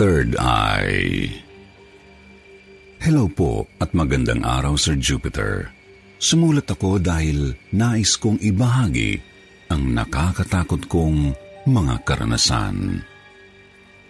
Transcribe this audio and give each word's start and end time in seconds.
Third 0.00 0.32
Eye 0.40 1.28
Hello 3.04 3.28
po 3.28 3.68
at 3.76 3.92
magandang 3.92 4.40
araw 4.40 4.72
Sir 4.72 4.96
Jupiter. 4.96 5.68
Sumulat 6.16 6.72
ako 6.72 6.96
dahil 6.96 7.52
nais 7.76 8.16
kong 8.16 8.40
ibahagi 8.40 9.20
ang 9.68 9.92
nakakatakot 9.92 10.88
kong 10.88 11.36
mga 11.68 12.00
karanasan. 12.08 13.04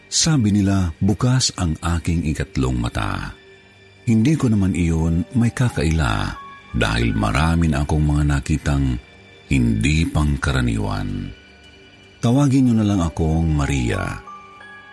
Sabi 0.07 0.55
nila 0.55 0.95
bukas 1.03 1.51
ang 1.59 1.75
aking 1.83 2.23
ikatlong 2.23 2.79
mata. 2.79 3.35
Hindi 4.07 4.39
ko 4.39 4.47
naman 4.47 4.79
iyon 4.79 5.27
may 5.35 5.51
kakaila 5.51 6.39
dahil 6.71 7.19
marami 7.19 7.67
na 7.67 7.83
akong 7.83 8.07
mga 8.07 8.39
nakitang 8.39 8.95
hindi 9.51 10.07
pangkaraniwan. 10.07 11.35
Tawagin 12.23 12.71
niyo 12.71 12.75
na 12.79 12.87
lang 12.87 13.03
akong 13.03 13.51
Maria. 13.59 14.30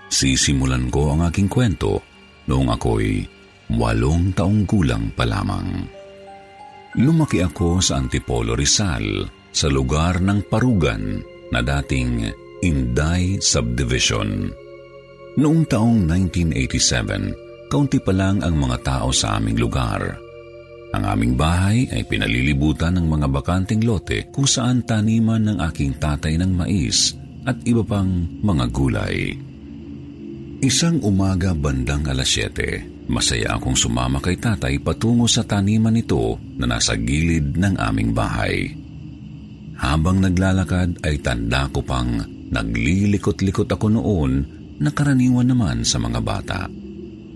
Sisimulan 0.08 0.88
ko 0.88 1.16
ang 1.16 1.28
aking 1.28 1.52
kwento 1.52 2.00
noong 2.48 2.72
ako'y 2.72 3.28
walong 3.76 4.32
taong 4.32 4.64
gulang 4.64 5.12
pa 5.12 5.28
lamang. 5.28 5.84
Lumaki 6.98 7.44
ako 7.44 7.84
sa 7.84 8.00
Antipolo 8.00 8.56
Rizal 8.56 9.28
sa 9.52 9.68
lugar 9.68 10.24
ng 10.24 10.48
Parugan 10.48 11.20
na 11.52 11.60
dating 11.60 12.26
Inday 12.64 13.38
Subdivision. 13.38 14.50
Noong 15.38 15.62
taong 15.70 16.10
1987, 16.10 17.70
kaunti 17.70 18.02
pa 18.02 18.16
lang 18.16 18.42
ang 18.42 18.58
mga 18.58 18.78
tao 18.82 19.14
sa 19.14 19.38
aming 19.38 19.62
lugar. 19.62 20.18
Ang 20.96 21.04
aming 21.04 21.34
bahay 21.38 21.86
ay 21.94 22.08
pinalilibutan 22.08 22.98
ng 22.98 23.06
mga 23.06 23.28
bakanting 23.30 23.84
lote 23.86 24.32
kung 24.34 24.48
saan 24.48 24.82
taniman 24.82 25.46
ng 25.46 25.58
aking 25.70 26.00
tatay 26.00 26.40
ng 26.40 26.50
mais 26.50 27.14
at 27.46 27.60
iba 27.68 27.86
pang 27.86 28.10
mga 28.42 28.66
gulay. 28.74 29.47
Isang 30.58 31.06
umaga 31.06 31.54
bandang 31.54 32.10
alas 32.10 32.34
7, 32.34 33.06
masaya 33.14 33.62
akong 33.62 33.78
sumama 33.78 34.18
kay 34.18 34.42
tatay 34.42 34.82
patungo 34.82 35.30
sa 35.30 35.46
taniman 35.46 35.94
nito 35.94 36.42
na 36.58 36.66
nasa 36.66 36.98
gilid 36.98 37.62
ng 37.62 37.78
aming 37.78 38.10
bahay. 38.10 38.74
Habang 39.78 40.18
naglalakad 40.18 41.06
ay 41.06 41.22
tanda 41.22 41.70
ko 41.70 41.86
pang 41.86 42.10
naglilikot-likot 42.50 43.70
ako 43.70 44.02
noon 44.02 44.32
na 44.82 44.90
karaniwan 44.90 45.46
naman 45.46 45.86
sa 45.86 46.02
mga 46.02 46.20
bata. 46.26 46.66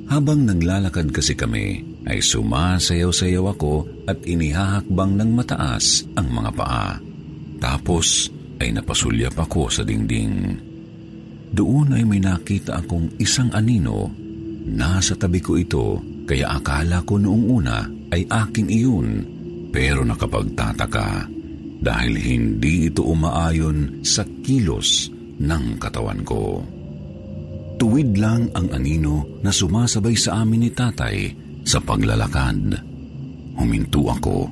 Habang 0.09 0.41
naglalakad 0.41 1.13
kasi 1.13 1.37
kami 1.37 1.77
ay 2.09 2.25
sumasayaw-sayaw 2.25 3.45
ako 3.53 3.85
at 4.09 4.17
inihahakbang 4.25 5.13
ng 5.13 5.29
mataas 5.37 6.09
ang 6.17 6.25
mga 6.25 6.51
paa. 6.57 6.97
Tapos 7.61 8.33
ay 8.57 8.73
napasulyap 8.73 9.37
ako 9.37 9.69
sa 9.69 9.85
dingding. 9.85 10.70
Doon 11.51 11.99
ay 11.99 12.07
may 12.07 12.23
nakita 12.23 12.79
akong 12.79 13.19
isang 13.19 13.51
anino. 13.51 14.07
Nasa 14.71 15.19
tabi 15.19 15.43
ko 15.43 15.59
ito, 15.59 15.99
kaya 16.23 16.47
akala 16.55 17.03
ko 17.03 17.19
noong 17.19 17.45
una 17.51 17.83
ay 18.15 18.23
aking 18.23 18.71
iyon. 18.71 19.07
Pero 19.71 20.07
nakapagtataka 20.07 21.27
dahil 21.83 22.13
hindi 22.15 22.87
ito 22.87 23.03
umaayon 23.03 23.99
sa 23.99 24.23
kilos 24.23 25.11
ng 25.43 25.75
katawan 25.75 26.23
ko. 26.23 26.63
Tuwid 27.75 28.15
lang 28.15 28.47
ang 28.55 28.71
anino 28.71 29.41
na 29.41 29.51
sumasabay 29.51 30.15
sa 30.15 30.45
amin 30.45 30.69
ni 30.69 30.71
tatay 30.71 31.17
sa 31.67 31.81
paglalakad. 31.81 32.77
Huminto 33.57 34.07
ako. 34.07 34.47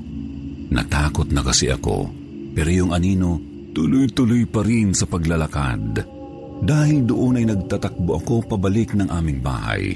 Natakot 0.74 1.30
na 1.32 1.46
kasi 1.46 1.70
ako, 1.72 2.10
pero 2.52 2.70
yung 2.74 2.92
anino 2.92 3.40
tuloy-tuloy 3.72 4.50
pa 4.50 4.66
rin 4.66 4.92
sa 4.98 5.06
paglalakad. 5.06 6.19
Dahil 6.60 7.08
doon 7.08 7.40
ay 7.40 7.46
nagtatakbo 7.48 8.20
ako 8.20 8.36
pabalik 8.56 8.96
ng 8.96 9.08
aming 9.08 9.40
bahay. 9.40 9.96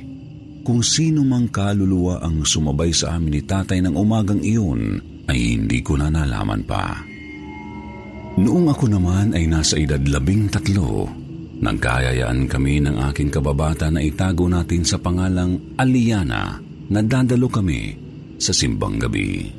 Kung 0.64 0.80
sino 0.80 1.28
mang 1.28 1.52
kaluluwa 1.52 2.24
ang 2.24 2.48
sumabay 2.48 2.96
sa 2.96 3.20
amin 3.20 3.36
ni 3.36 3.42
tatay 3.44 3.84
ng 3.84 4.00
umagang 4.00 4.40
iyon, 4.40 4.96
ay 5.28 5.60
hindi 5.60 5.84
ko 5.84 6.00
na 6.00 6.08
nalaman 6.08 6.64
pa. 6.64 7.04
Noong 8.40 8.72
ako 8.72 8.86
naman 8.88 9.36
ay 9.36 9.46
nasa 9.46 9.76
edad 9.76 10.00
labing 10.00 10.48
tatlo, 10.48 11.06
nagkayayaan 11.60 12.48
kami 12.48 12.80
ng 12.80 12.96
aking 13.12 13.30
kababata 13.30 13.92
na 13.92 14.00
itago 14.02 14.48
natin 14.48 14.88
sa 14.88 14.98
pangalang 14.98 15.76
Aliana 15.76 16.58
na 16.90 17.00
dadalo 17.04 17.52
kami 17.52 17.94
sa 18.40 18.56
simbang 18.56 18.98
gabi. 18.98 19.52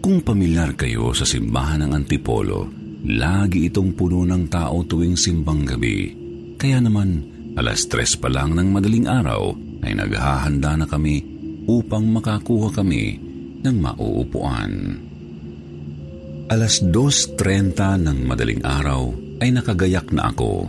Kung 0.00 0.24
pamilyar 0.24 0.72
kayo 0.72 1.12
sa 1.12 1.28
simbahan 1.28 1.84
ng 1.84 1.92
Antipolo, 1.92 2.77
Lagi 3.06 3.70
itong 3.70 3.94
puno 3.94 4.26
ng 4.26 4.50
tao 4.50 4.82
tuwing 4.82 5.14
simbang 5.14 5.62
gabi. 5.62 6.10
Kaya 6.58 6.82
naman, 6.82 7.22
alas 7.54 7.86
tres 7.86 8.18
pa 8.18 8.26
lang 8.26 8.58
ng 8.58 8.74
madaling 8.74 9.06
araw 9.06 9.54
ay 9.86 9.94
naghahanda 9.94 10.74
na 10.74 10.86
kami 10.90 11.22
upang 11.70 12.10
makakuha 12.10 12.74
kami 12.74 13.14
ng 13.62 13.76
mauupuan. 13.78 14.72
Alas 16.48 16.80
2.30 16.80 18.08
ng 18.08 18.18
madaling 18.24 18.64
araw 18.64 19.12
ay 19.44 19.52
nakagayak 19.52 20.08
na 20.16 20.32
ako. 20.32 20.64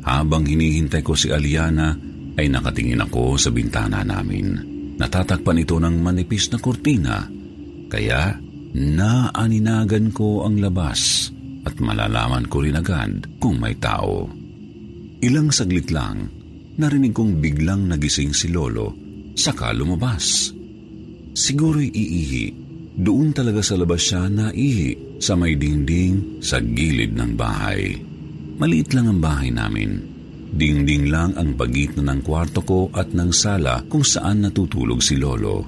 Habang 0.00 0.48
hinihintay 0.48 1.04
ko 1.04 1.12
si 1.12 1.28
Aliana 1.28 1.92
ay 2.40 2.48
nakatingin 2.48 3.04
ako 3.04 3.36
sa 3.36 3.52
bintana 3.52 4.00
namin. 4.00 4.72
Natatakpan 4.96 5.60
ito 5.60 5.76
ng 5.76 6.00
manipis 6.00 6.48
na 6.50 6.58
kurtina, 6.58 7.28
kaya 7.92 8.32
naaninagan 8.72 10.08
ko 10.10 10.48
ang 10.48 10.56
labas 10.56 11.33
at 11.64 11.74
malalaman 11.80 12.46
ko 12.46 12.60
rin 12.60 12.76
agad 12.76 13.40
kung 13.40 13.56
may 13.58 13.76
tao. 13.80 14.28
Ilang 15.24 15.48
saglit 15.48 15.88
lang, 15.88 16.28
narinig 16.76 17.16
kong 17.16 17.40
biglang 17.40 17.88
nagising 17.88 18.36
si 18.36 18.52
Lolo, 18.52 18.92
saka 19.32 19.72
lumabas. 19.72 20.52
Siguro'y 21.34 21.88
iihi. 21.90 22.46
Doon 22.94 23.34
talaga 23.34 23.58
sa 23.58 23.74
labas 23.74 24.06
siya 24.06 24.30
naihi 24.30 25.18
sa 25.18 25.34
may 25.34 25.58
dingding 25.58 26.38
sa 26.38 26.62
gilid 26.62 27.16
ng 27.16 27.34
bahay. 27.34 27.98
Maliit 28.54 28.94
lang 28.94 29.10
ang 29.10 29.18
bahay 29.18 29.50
namin. 29.50 29.98
Dingding 30.54 31.10
lang 31.10 31.34
ang 31.34 31.58
pagitan 31.58 32.06
ng 32.06 32.22
kwarto 32.22 32.62
ko 32.62 32.86
at 32.94 33.10
ng 33.10 33.34
sala 33.34 33.82
kung 33.90 34.06
saan 34.06 34.46
natutulog 34.46 35.02
si 35.02 35.18
Lolo. 35.18 35.66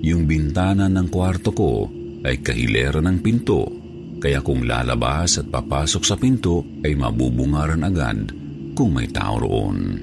Yung 0.00 0.24
bintana 0.24 0.88
ng 0.88 1.12
kwarto 1.12 1.52
ko 1.52 1.92
ay 2.24 2.40
kahilera 2.40 3.04
ng 3.04 3.18
pinto, 3.20 3.81
kaya 4.22 4.38
kung 4.38 4.62
lalabas 4.62 5.42
at 5.42 5.50
papasok 5.50 6.02
sa 6.06 6.14
pinto 6.14 6.62
ay 6.86 6.94
mabubungaran 6.94 7.82
agad 7.82 8.30
kung 8.78 8.94
may 8.94 9.10
tao 9.10 9.42
roon. 9.42 9.98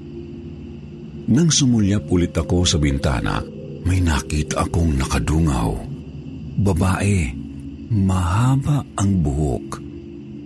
Nang 1.31 1.47
sumulyap 1.47 2.03
ulit 2.11 2.35
ako 2.35 2.67
sa 2.67 2.75
bintana, 2.75 3.39
may 3.87 4.03
nakita 4.03 4.67
akong 4.67 4.99
nakadungaw. 4.99 5.71
Babae, 6.59 7.31
mahaba 7.95 8.83
ang 8.99 9.11
buhok. 9.23 9.67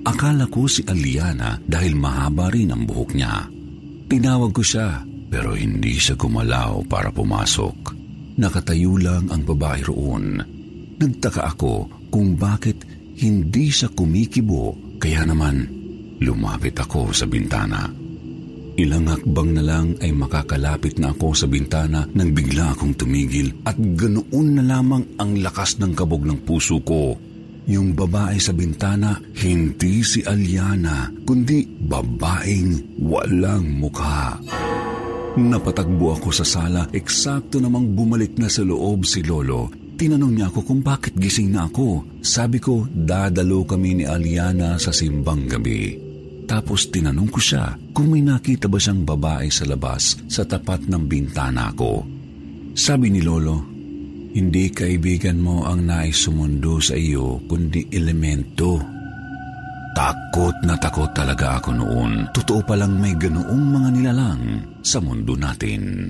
Akala 0.05 0.45
ko 0.51 0.69
si 0.69 0.85
Aliana 0.85 1.57
dahil 1.63 1.97
mahaba 1.97 2.53
rin 2.53 2.69
ang 2.69 2.85
buhok 2.85 3.17
niya. 3.17 3.49
Tinawag 4.05 4.53
ko 4.53 4.61
siya 4.61 5.01
pero 5.33 5.57
hindi 5.57 5.97
siya 5.97 6.13
gumalaw 6.13 6.85
para 6.85 7.09
pumasok. 7.09 7.95
Nakatayo 8.37 9.01
lang 9.01 9.33
ang 9.33 9.41
babae 9.41 9.81
roon. 9.87 10.37
Nagtaka 11.01 11.57
ako 11.57 11.89
kung 12.13 12.37
bakit 12.37 12.92
hindi 13.19 13.69
siya 13.69 13.91
kumikibo 13.93 14.97
kaya 14.97 15.27
naman 15.27 15.67
lumapit 16.23 16.77
ako 16.79 17.11
sa 17.11 17.27
bintana. 17.27 17.91
Ilang 18.73 19.05
hakbang 19.05 19.53
na 19.53 19.61
lang 19.61 19.87
ay 20.01 20.09
makakalapit 20.17 20.97
na 20.97 21.13
ako 21.13 21.37
sa 21.37 21.45
bintana 21.45 22.09
nang 22.17 22.33
bigla 22.33 22.73
akong 22.73 22.97
tumigil 22.97 23.53
at 23.69 23.77
ganoon 23.77 24.57
na 24.57 24.63
lamang 24.65 25.05
ang 25.21 25.37
lakas 25.45 25.77
ng 25.77 25.93
kabog 25.93 26.25
ng 26.25 26.41
puso 26.41 26.81
ko. 26.81 27.13
Yung 27.69 27.93
babae 27.93 28.41
sa 28.41 28.51
bintana, 28.51 29.15
hindi 29.39 30.01
si 30.01 30.25
Aliana, 30.25 31.07
kundi 31.23 31.63
babaeng 31.63 32.99
walang 33.05 33.77
mukha. 33.77 34.41
Napatagbo 35.37 36.17
ako 36.17 36.29
sa 36.33 36.43
sala, 36.43 36.89
eksakto 36.91 37.61
namang 37.61 37.93
bumalik 37.93 38.35
na 38.41 38.49
sa 38.49 38.65
loob 38.65 39.05
si 39.05 39.21
Lolo. 39.21 39.82
Tinanong 39.93 40.33
niya 40.33 40.47
ako 40.49 40.59
kung 40.65 40.81
bakit 40.81 41.13
gising 41.15 41.53
na 41.53 41.69
ako. 41.69 42.19
Sabi 42.19 42.57
ko, 42.57 42.85
dadalo 42.89 43.63
kami 43.63 44.01
ni 44.01 44.05
Aliana 44.09 44.81
sa 44.81 44.89
simbang 44.89 45.45
gabi. 45.45 45.95
Tapos 46.43 46.91
tinanong 46.91 47.29
ko 47.31 47.39
siya 47.39 47.77
kung 47.95 48.11
may 48.11 48.25
nakita 48.25 48.67
ba 48.67 48.81
siyang 48.81 49.07
babae 49.07 49.47
sa 49.47 49.63
labas 49.63 50.19
sa 50.27 50.43
tapat 50.43 50.89
ng 50.89 51.03
bintana 51.07 51.71
ko. 51.71 52.03
Sabi 52.73 53.13
ni 53.13 53.21
Lolo, 53.23 53.63
hindi 54.33 54.73
kaibigan 54.73 55.37
mo 55.37 55.63
ang 55.63 55.85
nais 55.85 56.25
sumundo 56.25 56.81
sa 56.81 56.97
iyo 56.97 57.37
kundi 57.45 57.85
elemento 57.93 58.81
Takot 59.93 60.65
na 60.65 60.73
takot 60.73 61.13
talaga 61.13 61.61
ako 61.61 61.69
noon. 61.69 62.33
Totoo 62.33 62.65
palang 62.65 62.97
may 62.97 63.13
ganoong 63.13 63.65
mga 63.69 63.89
nilalang 63.93 64.43
sa 64.81 64.97
mundo 64.97 65.37
natin. 65.37 66.09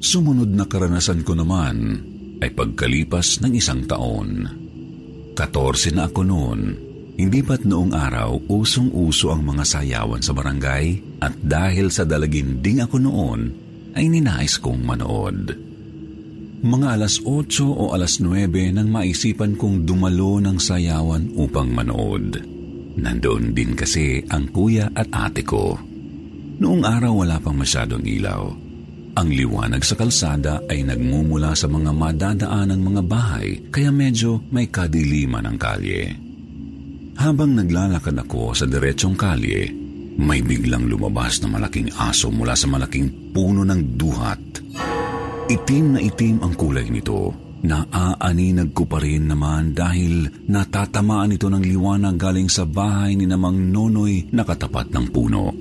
Sumunod 0.00 0.48
na 0.56 0.64
karanasan 0.64 1.20
ko 1.20 1.36
naman 1.36 2.00
ay 2.40 2.50
pagkalipas 2.52 3.40
ng 3.44 3.52
isang 3.56 3.84
taon. 3.88 4.30
Katorse 5.36 5.92
na 5.92 6.08
ako 6.08 6.20
noon. 6.24 6.60
Hindi 7.16 7.40
ba't 7.40 7.64
noong 7.64 7.96
araw 7.96 8.48
usong-uso 8.48 9.32
ang 9.32 9.44
mga 9.44 9.64
sayawan 9.64 10.20
sa 10.20 10.36
barangay 10.36 11.16
at 11.24 11.32
dahil 11.40 11.88
sa 11.88 12.04
dalaginding 12.04 12.84
ako 12.84 12.96
noon 13.00 13.40
ay 13.96 14.04
ninais 14.12 14.60
kong 14.60 14.84
manood. 14.84 15.56
Mga 16.60 16.88
alas 17.00 17.20
8 17.24 17.64
o 17.64 17.92
alas 17.96 18.20
9 18.20 18.48
nang 18.76 18.88
maisipan 18.88 19.56
kong 19.56 19.88
dumalo 19.88 20.40
ng 20.40 20.60
sayawan 20.60 21.32
upang 21.36 21.72
manood. 21.72 22.36
Nandoon 22.96 23.52
din 23.52 23.76
kasi 23.76 24.24
ang 24.28 24.48
kuya 24.52 24.88
at 24.92 25.08
ate 25.12 25.44
ko. 25.44 25.76
Noong 26.56 26.82
araw 26.84 27.24
wala 27.24 27.36
pang 27.40 27.56
masyadong 27.56 28.04
ilaw. 28.04 28.65
Ang 29.16 29.32
liwanag 29.32 29.80
sa 29.80 29.96
kalsada 29.96 30.60
ay 30.68 30.84
nagmumula 30.84 31.56
sa 31.56 31.64
mga 31.72 31.88
madadaan 31.88 32.68
ng 32.68 32.82
mga 32.84 33.02
bahay 33.08 33.48
kaya 33.72 33.88
medyo 33.88 34.44
may 34.52 34.68
kadiliman 34.68 35.48
ang 35.48 35.56
kalye. 35.56 36.12
Habang 37.16 37.56
naglalakad 37.56 38.12
ako 38.12 38.52
sa 38.52 38.68
diretsong 38.68 39.16
kalye, 39.16 39.72
may 40.20 40.44
biglang 40.44 40.84
lumabas 40.84 41.40
na 41.40 41.48
malaking 41.48 41.88
aso 41.96 42.28
mula 42.28 42.52
sa 42.52 42.68
malaking 42.68 43.32
puno 43.32 43.64
ng 43.64 43.96
duhat. 43.96 44.60
Itim 45.48 45.96
na 45.96 46.00
itim 46.04 46.44
ang 46.44 46.52
kulay 46.52 46.84
nito. 46.92 47.32
Naaaninag 47.64 48.76
ko 48.76 48.84
pa 48.84 49.00
rin 49.00 49.32
naman 49.32 49.72
dahil 49.72 50.28
natatamaan 50.44 51.32
ito 51.32 51.48
ng 51.48 51.64
liwanag 51.64 52.20
galing 52.20 52.52
sa 52.52 52.68
bahay 52.68 53.16
ni 53.16 53.24
namang 53.24 53.72
nonoy 53.72 54.28
na 54.28 54.44
katapat 54.44 54.92
ng 54.92 55.06
puno. 55.08 55.56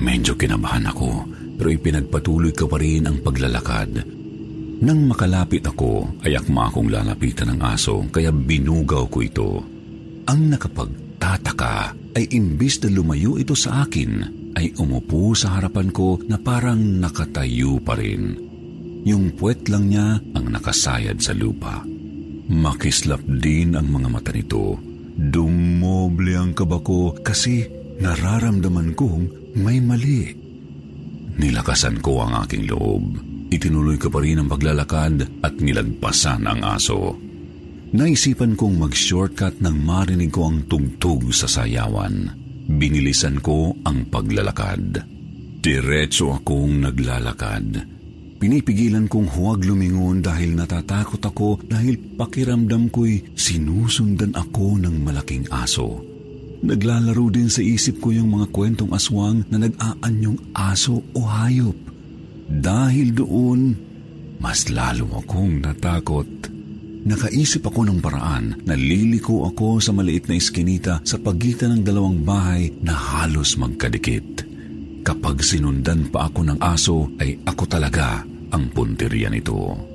Medyo 0.00 0.32
kinabahan 0.40 0.88
ako 0.88 1.33
pero 1.54 1.70
ipinagpatuloy 1.70 2.52
ko 2.54 2.66
pa 2.66 2.78
rin 2.78 3.06
ang 3.06 3.22
paglalakad. 3.22 4.04
Nang 4.84 5.00
makalapit 5.06 5.64
ako 5.64 6.20
ay 6.26 6.36
akma 6.36 6.68
akong 6.68 6.90
lalapitan 6.90 7.54
ng 7.54 7.60
aso 7.62 8.04
kaya 8.10 8.34
binugaw 8.34 9.06
ko 9.08 9.18
ito. 9.22 9.50
Ang 10.28 10.40
nakapagtataka 10.52 11.96
ay 12.18 12.24
imbis 12.34 12.82
na 12.82 12.92
lumayo 12.92 13.40
ito 13.40 13.56
sa 13.56 13.86
akin 13.86 14.42
ay 14.54 14.76
umupo 14.78 15.34
sa 15.34 15.58
harapan 15.58 15.90
ko 15.90 16.20
na 16.28 16.36
parang 16.38 16.78
nakatayo 16.78 17.80
pa 17.80 17.96
rin. 17.96 18.38
Yung 19.04 19.36
puwet 19.36 19.68
lang 19.72 19.88
niya 19.88 20.20
ang 20.36 20.46
nakasayad 20.48 21.20
sa 21.20 21.32
lupa. 21.36 21.84
Makislap 22.44 23.24
din 23.24 23.72
ang 23.76 23.88
mga 23.88 24.08
mata 24.12 24.32
nito. 24.32 24.76
Dumoble 25.14 26.34
ang 26.36 26.52
kaba 26.52 26.80
ko 26.84 27.16
kasi 27.24 27.64
nararamdaman 28.00 28.92
kong 28.92 29.54
may 29.56 29.80
mali. 29.80 30.43
Nilakasan 31.38 31.98
ko 31.98 32.22
ang 32.22 32.46
aking 32.46 32.70
loob. 32.70 33.18
Itinuloy 33.50 33.98
ko 33.98 34.10
pa 34.10 34.22
rin 34.22 34.42
ang 34.42 34.48
paglalakad 34.50 35.42
at 35.42 35.54
nilagpasan 35.58 36.46
ang 36.46 36.60
aso. 36.62 37.18
Naisipan 37.94 38.58
kong 38.58 38.82
mag-shortcut 38.82 39.62
nang 39.62 39.78
marinig 39.78 40.34
ko 40.34 40.50
ang 40.50 40.66
tugtog 40.66 41.30
sa 41.30 41.46
sayawan. 41.46 42.26
Binilisan 42.66 43.38
ko 43.38 43.70
ang 43.86 44.10
paglalakad. 44.10 45.06
Diretso 45.62 46.34
akong 46.34 46.82
naglalakad. 46.82 47.86
Pinipigilan 48.42 49.06
kong 49.06 49.30
huwag 49.38 49.62
lumingon 49.62 50.20
dahil 50.20 50.58
natatakot 50.58 51.22
ako 51.22 51.62
dahil 51.64 51.96
pakiramdam 52.18 52.90
ko'y 52.90 53.32
sinusundan 53.38 54.34
ako 54.34 54.76
ng 54.82 55.00
malaking 55.00 55.46
aso. 55.48 56.13
Naglalaro 56.64 57.28
din 57.28 57.52
sa 57.52 57.60
isip 57.60 58.00
ko 58.00 58.08
yung 58.08 58.40
mga 58.40 58.48
kwentong 58.48 58.96
aswang 58.96 59.44
na 59.52 59.60
nag-aanyong 59.60 60.56
aso 60.56 61.04
o 61.12 61.20
hayop. 61.20 61.76
Dahil 62.48 63.12
doon, 63.12 63.76
mas 64.40 64.72
lalo 64.72 65.20
akong 65.20 65.60
natakot. 65.60 66.24
Nakaisip 67.04 67.68
ako 67.68 67.84
ng 67.84 68.00
paraan 68.00 68.64
na 68.64 68.72
liliko 68.72 69.44
ako 69.44 69.76
sa 69.76 69.92
maliit 69.92 70.24
na 70.24 70.40
iskinita 70.40 71.04
sa 71.04 71.20
pagitan 71.20 71.76
ng 71.76 71.82
dalawang 71.84 72.24
bahay 72.24 72.72
na 72.80 72.96
halos 72.96 73.60
magkadikit. 73.60 74.48
Kapag 75.04 75.44
sinundan 75.44 76.08
pa 76.08 76.32
ako 76.32 76.48
ng 76.48 76.58
aso 76.64 77.12
ay 77.20 77.44
ako 77.44 77.68
talaga 77.68 78.24
ang 78.56 78.72
punteriya 78.72 79.28
nito. 79.28 79.93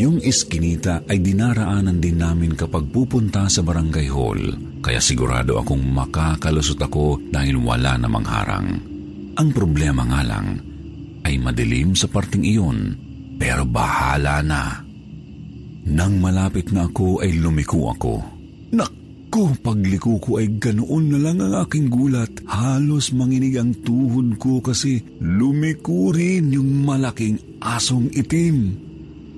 Yung 0.00 0.18
iskinita 0.24 1.04
ay 1.04 1.20
dinaraanan 1.20 2.00
din 2.00 2.16
namin 2.16 2.56
kapag 2.56 2.88
pupunta 2.88 3.44
sa 3.52 3.60
barangay 3.60 4.08
hall, 4.08 4.40
kaya 4.80 5.00
sigurado 5.00 5.60
akong 5.60 5.84
makakalusot 5.84 6.80
ako 6.80 7.20
dahil 7.28 7.60
wala 7.60 8.00
namang 8.00 8.24
harang. 8.24 8.68
Ang 9.36 9.48
problema 9.52 10.08
nga 10.08 10.22
lang 10.24 10.60
ay 11.28 11.36
madilim 11.36 11.92
sa 11.92 12.08
parting 12.08 12.44
iyon, 12.44 12.96
pero 13.36 13.68
bahala 13.68 14.40
na. 14.40 14.80
Nang 15.82 16.16
malapit 16.22 16.72
na 16.72 16.88
ako 16.88 17.20
ay 17.20 17.36
lumiko 17.36 17.92
ako. 17.92 18.14
Nak! 18.72 19.02
ko, 19.32 19.48
pagliko 19.64 20.20
ko 20.20 20.36
ay 20.36 20.60
ganoon 20.60 21.16
na 21.16 21.18
lang 21.18 21.40
ang 21.40 21.64
aking 21.64 21.88
gulat. 21.88 22.28
Halos 22.44 23.16
manginig 23.16 23.56
ang 23.56 23.72
tuhod 23.80 24.36
ko 24.36 24.60
kasi 24.60 25.00
lumiko 25.24 26.12
rin 26.12 26.52
yung 26.52 26.84
malaking 26.84 27.40
asong 27.64 28.12
itim. 28.12 28.76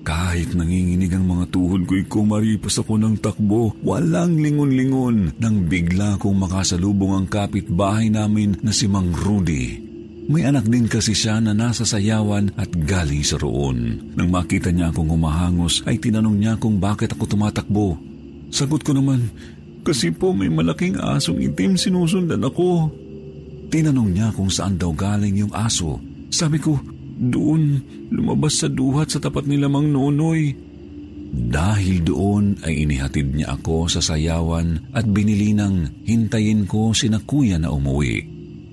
Kahit 0.05 0.53
nanginginig 0.53 1.17
ang 1.17 1.25
mga 1.25 1.49
tuhod 1.49 1.89
ko'y 1.89 2.05
kumaripas 2.05 2.77
ako 2.77 3.01
ng 3.01 3.25
takbo, 3.25 3.73
walang 3.81 4.37
lingon-lingon 4.37 5.33
nang 5.41 5.65
bigla 5.65 6.21
kong 6.21 6.45
makasalubong 6.45 7.17
ang 7.17 7.27
kapitbahay 7.27 8.13
namin 8.13 8.61
na 8.61 8.69
si 8.69 8.85
Mang 8.85 9.17
Rudy. 9.17 9.81
May 10.29 10.45
anak 10.45 10.69
din 10.69 10.93
kasi 10.93 11.17
siya 11.17 11.41
na 11.41 11.57
nasa 11.57 11.89
sayawan 11.89 12.53
at 12.61 12.69
galing 12.69 13.25
sa 13.25 13.41
roon. 13.41 14.13
Nang 14.13 14.29
makita 14.29 14.69
niya 14.69 14.93
akong 14.93 15.09
humahangos 15.09 15.81
ay 15.89 15.97
tinanong 15.97 16.37
niya 16.37 16.61
kung 16.61 16.77
bakit 16.77 17.17
ako 17.17 17.25
tumatakbo. 17.25 17.97
Sagot 18.53 18.85
ko 18.85 18.93
naman, 18.93 19.33
kasi 19.85 20.13
po 20.13 20.37
may 20.37 20.53
malaking 20.53 21.01
asong 21.01 21.41
itim 21.41 21.81
sinusundan 21.81 22.45
ako. 22.45 22.93
Tinanong 23.73 24.11
niya 24.13 24.29
kung 24.37 24.53
saan 24.53 24.77
daw 24.77 24.93
galing 24.93 25.41
yung 25.41 25.53
aso. 25.53 25.97
Sabi 26.29 26.61
ko, 26.61 26.77
doon, 27.15 27.79
lumabas 28.11 28.59
sa 28.63 28.69
duhat 28.69 29.15
sa 29.15 29.23
tapat 29.23 29.47
nila 29.47 29.71
mang 29.71 29.87
nonoy. 29.87 30.55
Dahil 31.35 32.07
doon 32.07 32.63
ay 32.63 32.87
inihatid 32.87 33.35
niya 33.35 33.59
ako 33.59 33.91
sa 33.91 33.99
sayawan 33.99 34.95
at 34.95 35.03
binili 35.03 35.51
ng 35.51 36.07
hintayin 36.07 36.63
ko 36.63 36.95
si 36.95 37.11
na 37.11 37.19
kuya 37.19 37.59
na 37.59 37.75
umuwi 37.75 38.23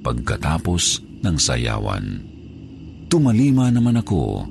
pagkatapos 0.05 1.01
ng 1.25 1.35
sayawan. 1.41 2.21
Tumalima 3.09 3.73
naman 3.73 3.97
ako. 3.97 4.45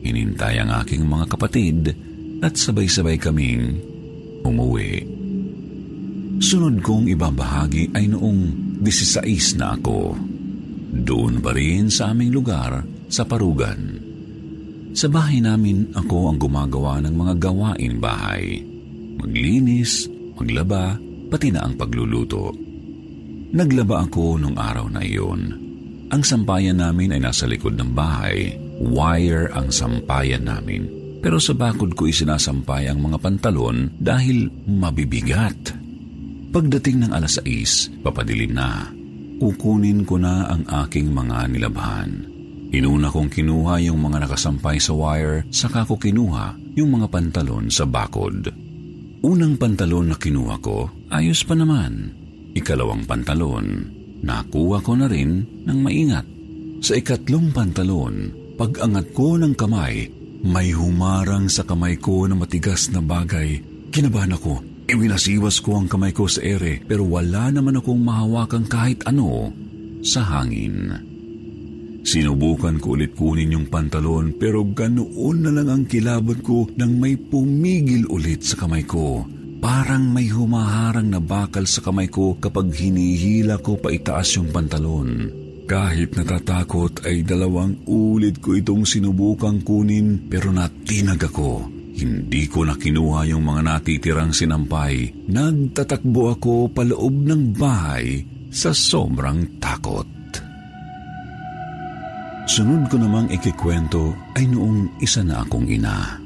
Hinintay 0.00 0.62
ang 0.62 0.70
aking 0.78 1.02
mga 1.02 1.26
kapatid 1.26 1.90
at 2.40 2.54
sabay-sabay 2.54 3.18
kaming 3.18 3.82
umuwi. 4.46 5.04
Sunod 6.40 6.80
kong 6.80 7.10
ibabahagi 7.12 7.92
ay 7.98 8.08
noong 8.08 8.40
16 8.80 9.60
na 9.60 9.76
ako. 9.76 10.16
Doon 10.90 11.42
pa 11.42 11.50
rin 11.52 11.92
sa 11.92 12.14
aming 12.14 12.32
lugar 12.32 12.80
sa 13.10 13.26
Parugan. 13.26 13.98
Sa 14.94 15.10
bahay 15.10 15.42
namin 15.42 15.90
ako 15.94 16.30
ang 16.30 16.38
gumagawa 16.38 17.02
ng 17.02 17.14
mga 17.14 17.34
gawain 17.42 17.98
bahay. 17.98 18.62
Maglinis, 19.18 20.06
maglaba, 20.38 20.94
pati 21.30 21.50
na 21.50 21.66
ang 21.66 21.74
pagluluto. 21.74 22.54
Naglaba 23.50 24.06
ako 24.06 24.38
nung 24.38 24.54
araw 24.54 24.86
na 24.86 25.02
iyon. 25.02 25.42
Ang 26.10 26.22
sampayan 26.22 26.78
namin 26.78 27.14
ay 27.14 27.20
nasa 27.22 27.46
likod 27.46 27.74
ng 27.78 27.90
bahay. 27.94 28.54
Wire 28.82 29.50
ang 29.54 29.70
sampayan 29.70 30.46
namin. 30.46 30.86
Pero 31.20 31.36
sa 31.42 31.52
bakod 31.54 31.94
ko 31.94 32.06
isinasampay 32.06 32.90
ang 32.90 33.02
mga 33.02 33.18
pantalon 33.20 33.90
dahil 33.98 34.50
mabibigat. 34.66 35.76
Pagdating 36.50 37.06
ng 37.06 37.12
alas 37.14 37.38
6, 37.42 38.02
papadilim 38.02 38.54
na. 38.54 38.90
Kukunin 39.38 40.02
ko 40.02 40.18
na 40.18 40.50
ang 40.50 40.66
aking 40.66 41.14
mga 41.14 41.46
nilabhan. 41.46 42.29
Inuna 42.70 43.10
kong 43.10 43.34
kinuha 43.34 43.82
yung 43.82 43.98
mga 43.98 44.30
nakasampay 44.30 44.78
sa 44.78 44.94
wire, 44.94 45.42
saka 45.50 45.82
ko 45.82 45.98
kinuha 45.98 46.54
yung 46.78 46.94
mga 46.94 47.10
pantalon 47.10 47.66
sa 47.66 47.82
bakod. 47.82 48.46
Unang 49.26 49.58
pantalon 49.58 50.14
na 50.14 50.16
kinuha 50.16 50.56
ko, 50.62 50.86
ayos 51.10 51.42
pa 51.42 51.58
naman. 51.58 52.14
Ikalawang 52.54 53.10
pantalon, 53.10 53.90
nakuha 54.22 54.78
ko 54.86 54.94
na 54.94 55.10
rin 55.10 55.42
ng 55.66 55.78
maingat. 55.82 56.26
Sa 56.80 56.94
ikatlong 56.94 57.50
pantalon, 57.50 58.30
pag-angat 58.54 59.18
ko 59.18 59.34
ng 59.34 59.52
kamay, 59.58 60.06
may 60.46 60.70
humarang 60.70 61.50
sa 61.50 61.66
kamay 61.66 61.98
ko 61.98 62.30
na 62.30 62.38
matigas 62.38 62.86
na 62.94 63.02
bagay. 63.02 63.60
Kinabahan 63.90 64.38
ako, 64.38 64.86
iwinasiwas 64.86 65.58
ko 65.58 65.74
ang 65.74 65.90
kamay 65.90 66.14
ko 66.14 66.30
sa 66.30 66.38
ere 66.40 66.78
pero 66.86 67.02
wala 67.02 67.50
naman 67.50 67.82
akong 67.82 67.98
mahawakan 67.98 68.64
kahit 68.70 69.02
ano 69.10 69.50
sa 70.06 70.22
hangin. 70.22 71.09
Sinubukan 72.00 72.80
ko 72.80 72.96
ulit 72.96 73.12
kunin 73.12 73.52
yung 73.52 73.68
pantalon 73.68 74.32
pero 74.32 74.64
ganoon 74.64 75.36
na 75.44 75.50
lang 75.52 75.68
ang 75.68 75.84
kilabot 75.84 76.40
ko 76.40 76.64
nang 76.80 76.96
may 76.96 77.20
pumigil 77.20 78.08
ulit 78.08 78.40
sa 78.40 78.56
kamay 78.56 78.88
ko. 78.88 79.28
Parang 79.60 80.08
may 80.08 80.32
humaharang 80.32 81.12
na 81.12 81.20
bakal 81.20 81.68
sa 81.68 81.84
kamay 81.84 82.08
ko 82.08 82.40
kapag 82.40 82.72
hinihila 82.72 83.60
ko 83.60 83.76
pa 83.76 83.92
itaas 83.92 84.40
yung 84.40 84.48
pantalon. 84.48 85.28
Kahit 85.68 86.16
natatakot 86.16 87.04
ay 87.06 87.22
dalawang 87.22 87.84
ulit 87.86 88.40
ko 88.40 88.56
itong 88.56 88.88
sinubukang 88.88 89.60
kunin 89.60 90.26
pero 90.26 90.50
natinag 90.50 91.30
ako. 91.30 91.68
Hindi 92.00 92.48
ko 92.48 92.64
na 92.64 92.80
kinuha 92.80 93.28
yung 93.28 93.44
mga 93.44 93.62
natitirang 93.68 94.32
sinampay. 94.32 95.28
Nagtatakbo 95.28 96.32
ako 96.32 96.72
paloob 96.72 97.14
ng 97.28 97.52
bahay 97.52 98.24
sa 98.48 98.72
sobrang 98.72 99.60
takot. 99.60 100.19
Sunod 102.50 102.90
ko 102.90 102.98
namang 102.98 103.30
ikikwento 103.30 104.10
ay 104.34 104.50
noong 104.50 104.98
isa 104.98 105.22
na 105.22 105.46
akong 105.46 105.70
ina. 105.70 106.18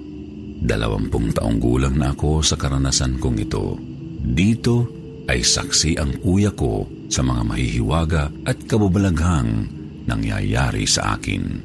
Dalawampung 0.56 1.36
taong 1.36 1.60
gulang 1.60 2.00
na 2.00 2.16
ako 2.16 2.40
sa 2.40 2.56
karanasan 2.56 3.20
kong 3.20 3.44
ito. 3.44 3.76
Dito 4.24 4.88
ay 5.28 5.44
saksi 5.44 6.00
ang 6.00 6.24
kuya 6.24 6.56
ko 6.56 6.88
sa 7.12 7.20
mga 7.20 7.44
mahihiwaga 7.44 8.24
at 8.48 8.56
kababalaghang 8.64 9.68
nangyayari 10.08 10.88
sa 10.88 11.20
akin. 11.20 11.60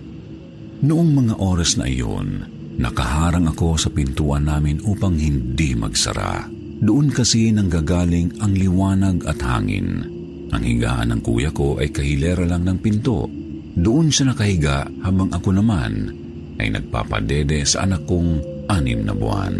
Noong 0.84 1.10
mga 1.16 1.40
oras 1.40 1.80
na 1.80 1.88
iyon, 1.88 2.44
nakaharang 2.84 3.48
ako 3.48 3.80
sa 3.80 3.88
pintuan 3.88 4.44
namin 4.44 4.84
upang 4.84 5.16
hindi 5.16 5.72
magsara. 5.72 6.52
Doon 6.84 7.16
kasi 7.16 7.48
nanggagaling 7.56 8.44
ang 8.44 8.52
liwanag 8.52 9.24
at 9.24 9.40
hangin. 9.40 10.04
Ang 10.52 10.64
higaan 10.68 11.16
ng 11.16 11.24
kuya 11.24 11.56
ko 11.56 11.80
ay 11.80 11.96
kahilera 11.96 12.44
lang 12.44 12.68
ng 12.68 12.80
pinto. 12.84 13.39
Doon 13.80 14.12
siya 14.12 14.36
nakahiga 14.36 14.84
habang 15.08 15.32
ako 15.32 15.56
naman 15.56 16.12
ay 16.60 16.68
nagpapadede 16.76 17.64
sa 17.64 17.88
anak 17.88 18.04
kong 18.04 18.44
anim 18.68 19.08
na 19.08 19.16
buwan. 19.16 19.56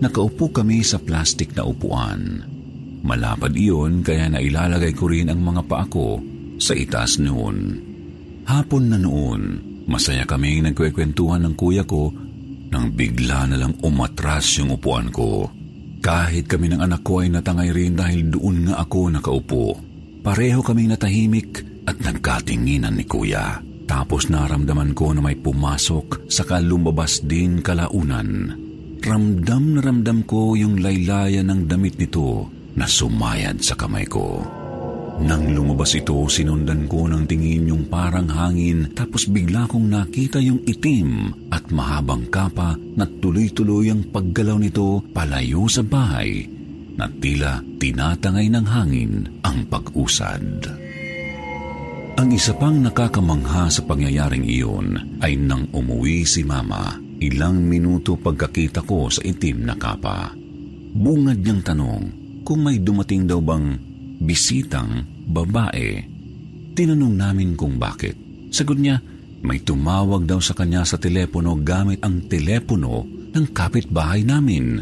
Nakaupo 0.00 0.52
kami 0.52 0.84
sa 0.84 1.00
plastik 1.00 1.56
na 1.56 1.64
upuan. 1.64 2.44
Malapad 3.00 3.56
iyon 3.56 4.04
kaya 4.04 4.28
nailalagay 4.28 4.92
ko 4.92 5.08
rin 5.08 5.32
ang 5.32 5.40
mga 5.40 5.64
paa 5.64 5.88
ko 5.88 6.20
sa 6.60 6.76
itaas 6.76 7.16
noon. 7.16 7.80
Hapon 8.44 8.92
na 8.92 9.00
noon, 9.00 9.42
masaya 9.88 10.28
kaming 10.28 10.68
nagkwekwentuhan 10.68 11.40
ng 11.48 11.54
kuya 11.56 11.88
ko 11.88 12.12
nang 12.68 12.92
bigla 12.92 13.48
na 13.48 13.56
lang 13.56 13.72
umatras 13.80 14.60
yung 14.60 14.76
upuan 14.76 15.08
ko. 15.08 15.48
Kahit 16.04 16.44
kami 16.44 16.72
ng 16.72 16.80
anak 16.84 17.00
ko 17.00 17.24
ay 17.24 17.32
natangay 17.32 17.72
rin 17.72 17.96
dahil 17.96 18.28
doon 18.28 18.68
nga 18.68 18.84
ako 18.84 19.00
nakaupo. 19.16 19.64
Pareho 20.20 20.60
kaming 20.60 20.92
natahimik 20.92 21.69
at 21.90 21.98
nagkatinginan 21.98 22.94
ni 22.94 23.04
kuya. 23.04 23.58
Tapos 23.90 24.30
naramdaman 24.30 24.94
ko 24.94 25.10
na 25.10 25.18
may 25.18 25.34
pumasok 25.34 26.30
saka 26.30 26.62
lumabas 26.62 27.26
din 27.26 27.58
kalaunan. 27.58 28.54
Ramdam 29.02 29.64
na 29.74 29.80
ramdam 29.82 30.22
ko 30.22 30.54
yung 30.54 30.78
laylayan 30.78 31.50
ng 31.50 31.66
damit 31.66 31.98
nito 31.98 32.46
na 32.78 32.86
sumayad 32.86 33.58
sa 33.58 33.74
kamay 33.74 34.06
ko. 34.06 34.46
Nang 35.20 35.52
lumabas 35.52 35.92
ito, 35.98 36.16
sinundan 36.32 36.88
ko 36.88 37.04
ng 37.04 37.28
tingin 37.28 37.68
yung 37.68 37.84
parang 37.92 38.30
hangin 38.30 38.94
tapos 38.96 39.28
bigla 39.28 39.68
kong 39.68 39.90
nakita 39.90 40.40
yung 40.40 40.64
itim 40.64 41.34
at 41.52 41.68
mahabang 41.68 42.30
kapa 42.32 42.78
na 42.96 43.04
tuloy-tuloy 43.04 43.92
ang 43.92 44.06
paggalaw 44.08 44.56
nito 44.56 45.04
palayo 45.12 45.68
sa 45.68 45.84
bahay 45.84 46.46
na 46.96 47.04
tila 47.20 47.60
tinatangay 47.76 48.48
ng 48.48 48.66
hangin 48.68 49.12
ang 49.44 49.66
pag-usad. 49.68 50.89
Ang 52.20 52.36
isa 52.36 52.52
pang 52.52 52.76
nakakamangha 52.76 53.72
sa 53.72 53.80
pangyayaring 53.88 54.44
iyon 54.44 55.16
ay 55.24 55.40
nang 55.40 55.72
umuwi 55.72 56.28
si 56.28 56.44
Mama 56.44 57.00
ilang 57.16 57.64
minuto 57.64 58.12
pagkakita 58.12 58.84
ko 58.84 59.08
sa 59.08 59.24
itim 59.24 59.64
na 59.64 59.72
kapa. 59.72 60.28
Bungad 60.92 61.40
niyang 61.40 61.64
tanong 61.64 62.04
kung 62.44 62.60
may 62.60 62.76
dumating 62.76 63.24
daw 63.24 63.40
bang 63.40 63.72
bisitang 64.20 65.00
babae. 65.32 65.96
Tinanong 66.76 67.16
namin 67.16 67.56
kung 67.56 67.80
bakit. 67.80 68.20
Sagot 68.52 68.76
niya, 68.76 69.00
may 69.40 69.64
tumawag 69.64 70.28
daw 70.28 70.44
sa 70.44 70.52
kanya 70.52 70.84
sa 70.84 71.00
telepono 71.00 71.56
gamit 71.56 72.04
ang 72.04 72.28
telepono 72.28 73.00
ng 73.32 73.46
kapitbahay 73.48 74.28
namin. 74.28 74.76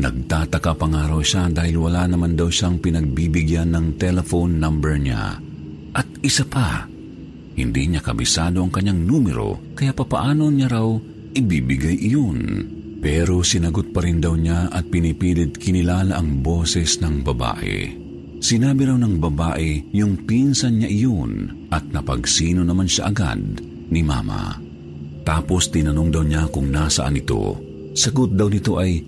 Nagtataka 0.00 0.72
pa 0.80 0.86
nga 0.88 1.12
raw 1.12 1.20
siya 1.20 1.52
dahil 1.52 1.76
wala 1.76 2.08
naman 2.08 2.40
daw 2.40 2.48
siyang 2.48 2.80
pinagbibigyan 2.80 3.68
ng 3.68 4.00
telephone 4.00 4.56
number 4.56 4.96
niya. 4.96 5.49
At 5.94 6.06
isa 6.22 6.46
pa, 6.46 6.86
hindi 7.58 7.82
niya 7.90 8.00
kabisado 8.00 8.62
ang 8.62 8.70
kanyang 8.70 9.02
numero 9.02 9.74
kaya 9.74 9.90
papaano 9.90 10.48
niya 10.48 10.70
raw 10.70 10.88
ibibigay 11.34 11.98
iyon. 12.08 12.40
Pero 13.00 13.40
sinagot 13.40 13.96
pa 13.96 14.04
rin 14.04 14.20
daw 14.20 14.36
niya 14.36 14.68
at 14.68 14.88
pinipilit 14.92 15.56
kinilala 15.56 16.20
ang 16.20 16.44
boses 16.44 17.00
ng 17.00 17.24
babae. 17.24 17.96
Sinabi 18.40 18.88
raw 18.88 18.96
ng 18.96 19.16
babae 19.20 19.92
yung 19.96 20.24
pinsan 20.28 20.80
niya 20.80 20.88
iyon 20.88 21.66
at 21.72 21.84
napagsino 21.92 22.60
naman 22.60 22.88
siya 22.88 23.08
agad 23.08 23.40
ni 23.88 24.00
mama. 24.04 24.56
Tapos 25.24 25.68
tinanong 25.72 26.10
daw 26.12 26.24
niya 26.24 26.48
kung 26.48 26.72
nasaan 26.72 27.20
ito. 27.20 27.56
Sagot 27.96 28.36
daw 28.36 28.48
nito 28.48 28.80
ay 28.80 29.00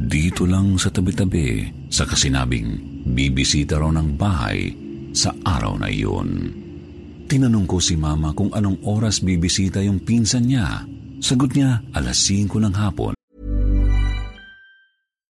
dito 0.00 0.48
lang 0.48 0.80
sa 0.80 0.88
tabi-tabi 0.88 1.68
sa 1.92 2.08
kasinabing 2.08 3.02
bibisita 3.04 3.76
raw 3.76 3.92
ng 3.92 4.16
bahay 4.16 4.89
sa 5.12 5.34
araw 5.44 5.78
na 5.80 5.88
iyon. 5.90 6.54
Tinanong 7.30 7.66
ko 7.70 7.78
si 7.78 7.94
mama 7.94 8.34
kung 8.34 8.50
anong 8.50 8.82
oras 8.82 9.22
bibisita 9.22 9.78
yung 9.78 10.02
pinsan 10.02 10.50
niya. 10.50 10.82
Sagot 11.22 11.54
niya, 11.54 11.78
alas 11.94 12.26
5 12.26 12.58
ng 12.58 12.74
hapon. 12.74 13.14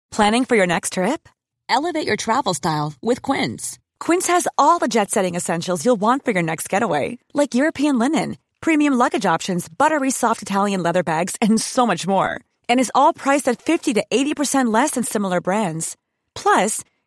Planning 0.08 0.44
for 0.44 0.56
your 0.56 0.68
next 0.68 0.96
trip? 0.96 1.28
Elevate 1.68 2.06
your 2.06 2.16
travel 2.16 2.52
style 2.52 2.92
with 3.00 3.20
Quince. 3.20 3.78
Quince 4.00 4.28
has 4.28 4.48
all 4.56 4.80
the 4.80 4.88
jet-setting 4.88 5.36
essentials 5.36 5.84
you'll 5.84 6.00
want 6.00 6.24
for 6.24 6.32
your 6.32 6.42
next 6.42 6.68
getaway, 6.68 7.18
like 7.32 7.54
European 7.54 7.98
linen, 7.98 8.36
premium 8.60 8.92
luggage 8.92 9.24
options, 9.24 9.68
buttery 9.68 10.10
soft 10.10 10.42
Italian 10.42 10.82
leather 10.82 11.02
bags, 11.02 11.36
and 11.40 11.60
so 11.60 11.86
much 11.86 12.06
more. 12.06 12.40
And 12.68 12.80
is 12.80 12.92
all 12.94 13.12
priced 13.12 13.48
at 13.48 13.60
50 13.60 13.94
to 13.94 14.04
80% 14.10 14.72
less 14.72 14.92
than 14.92 15.04
similar 15.04 15.40
brands. 15.40 15.96
Plus, 16.34 16.84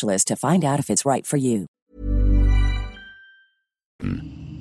to 0.00 0.36
find 0.36 0.64
out 0.64 0.80
if 0.80 0.90
it's 0.90 1.06
right 1.06 1.24
for 1.24 1.36
you. 1.36 1.66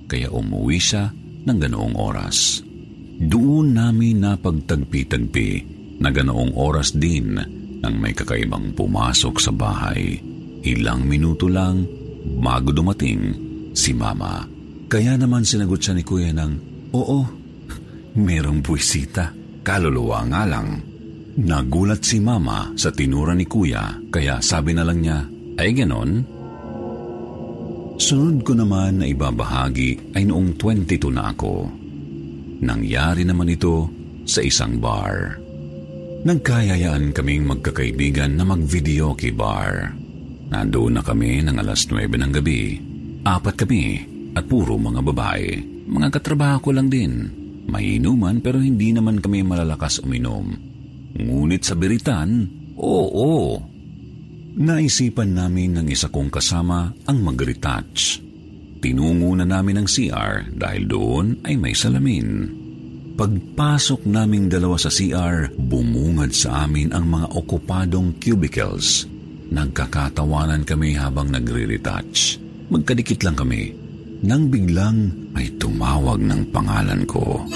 Kaya 0.05 0.29
umuwi 0.29 0.77
siya 0.77 1.09
ng 1.45 1.57
ganoong 1.57 1.97
oras. 1.97 2.61
Doon 3.15 3.73
namin 3.73 4.21
napagtagpi-tagpi 4.21 5.49
na 5.99 6.11
ganoong 6.11 6.53
oras 6.55 6.93
din 6.93 7.39
nang 7.81 7.95
may 7.97 8.13
kakaibang 8.13 8.75
pumasok 8.75 9.35
sa 9.41 9.51
bahay. 9.51 10.19
Ilang 10.65 11.05
minuto 11.05 11.49
lang 11.49 11.85
bago 12.41 12.73
dumating 12.73 13.21
si 13.73 13.93
Mama. 13.93 14.45
Kaya 14.85 15.17
naman 15.17 15.45
sinagot 15.45 15.81
siya 15.81 15.93
ni 15.97 16.03
Kuya 16.05 16.31
ng, 16.33 16.53
Oo, 16.93 17.19
merong 18.25 18.61
buwisita. 18.61 19.33
Kaluluwa 19.65 20.21
nga 20.29 20.43
lang. 20.45 20.94
Nagulat 21.35 21.99
si 21.99 22.23
Mama 22.23 22.71
sa 22.79 22.95
tinura 22.95 23.35
ni 23.35 23.43
Kuya 23.43 23.99
kaya 24.07 24.39
sabi 24.39 24.71
na 24.71 24.87
lang 24.87 25.03
niya, 25.03 25.19
ay 25.59 25.75
ganon? 25.75 26.23
Sunod 27.99 28.39
ko 28.47 28.55
naman 28.55 29.03
na 29.03 29.05
ibabahagi 29.11 30.15
ay 30.15 30.23
noong 30.23 30.55
22 30.55 31.11
na 31.11 31.35
ako. 31.35 31.67
Nangyari 32.63 33.27
naman 33.27 33.51
ito 33.51 33.91
sa 34.23 34.39
isang 34.39 34.79
bar. 34.79 35.35
Nagkayayaan 36.23 37.11
kaming 37.11 37.43
magkakaibigan 37.51 38.39
na 38.39 38.47
mag-video 38.47 39.11
key 39.11 39.35
bar. 39.35 39.91
Nandoon 40.55 40.95
na 40.95 41.03
kami 41.03 41.43
ng 41.43 41.59
alas 41.59 41.83
9 41.91 42.15
ng 42.15 42.31
gabi. 42.31 42.79
Apat 43.27 43.59
kami 43.59 43.83
at 44.39 44.47
puro 44.47 44.79
mga 44.79 45.03
babae. 45.03 45.51
Mga 45.83 46.15
katrabaho 46.15 46.63
ko 46.63 46.69
lang 46.71 46.87
din. 46.87 47.27
May 47.67 47.99
inuman 47.99 48.39
pero 48.39 48.63
hindi 48.63 48.95
naman 48.95 49.19
kami 49.19 49.43
malalakas 49.43 49.99
uminom. 49.99 50.64
Ngunit 51.15 51.63
sa 51.63 51.75
beritan, 51.79 52.47
oo. 52.75 53.59
Naisipan 54.55 55.35
namin 55.35 55.79
ng 55.79 55.87
isa 55.91 56.11
kong 56.11 56.31
kasama 56.31 56.91
ang 57.07 57.17
mag-retouch. 57.23 58.23
Tinungo 58.79 59.35
na 59.35 59.47
namin 59.47 59.83
ang 59.83 59.87
CR 59.87 60.51
dahil 60.51 60.83
doon 60.87 61.43
ay 61.47 61.55
may 61.55 61.75
salamin. 61.75 62.51
Pagpasok 63.15 64.03
naming 64.11 64.51
dalawa 64.51 64.75
sa 64.75 64.91
CR, 64.91 65.55
bumungad 65.55 66.35
sa 66.35 66.67
amin 66.67 66.91
ang 66.91 67.07
mga 67.07 67.31
okupadong 67.31 68.19
cubicles. 68.19 69.07
Nagkakatawanan 69.55 70.67
kami 70.67 70.99
habang 70.99 71.31
nagre-retouch. 71.31 72.43
Magkadikit 72.67 73.23
lang 73.23 73.39
kami. 73.39 73.71
Nang 74.27 74.51
biglang 74.51 75.31
ay 75.31 75.47
tumawag 75.55 76.19
ng 76.19 76.51
pangalan 76.51 77.07
ko. 77.07 77.47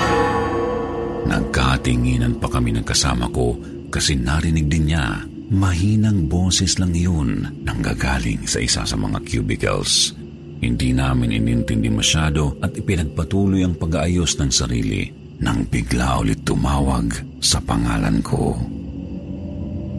Nagkatinginan 1.27 2.39
pa 2.39 2.47
kami 2.47 2.71
ng 2.77 2.85
kasama 2.85 3.27
ko 3.33 3.57
kasi 3.89 4.15
narinig 4.15 4.69
din 4.69 4.93
niya. 4.93 5.25
Mahinang 5.49 6.29
boses 6.29 6.77
lang 6.77 6.93
yun 6.93 7.41
nang 7.65 7.81
gagaling 7.81 8.45
sa 8.45 8.61
isa 8.61 8.85
sa 8.85 8.93
mga 8.93 9.17
cubicles. 9.25 10.13
Hindi 10.61 10.93
namin 10.93 11.41
inintindi 11.41 11.89
masyado 11.89 12.61
at 12.61 12.77
ipinagpatuloy 12.77 13.65
ang 13.65 13.73
pag-aayos 13.73 14.37
ng 14.37 14.51
sarili 14.53 15.09
nang 15.41 15.65
bigla 15.65 16.21
ulit 16.21 16.45
tumawag 16.45 17.09
sa 17.41 17.57
pangalan 17.63 18.21
ko. 18.21 18.53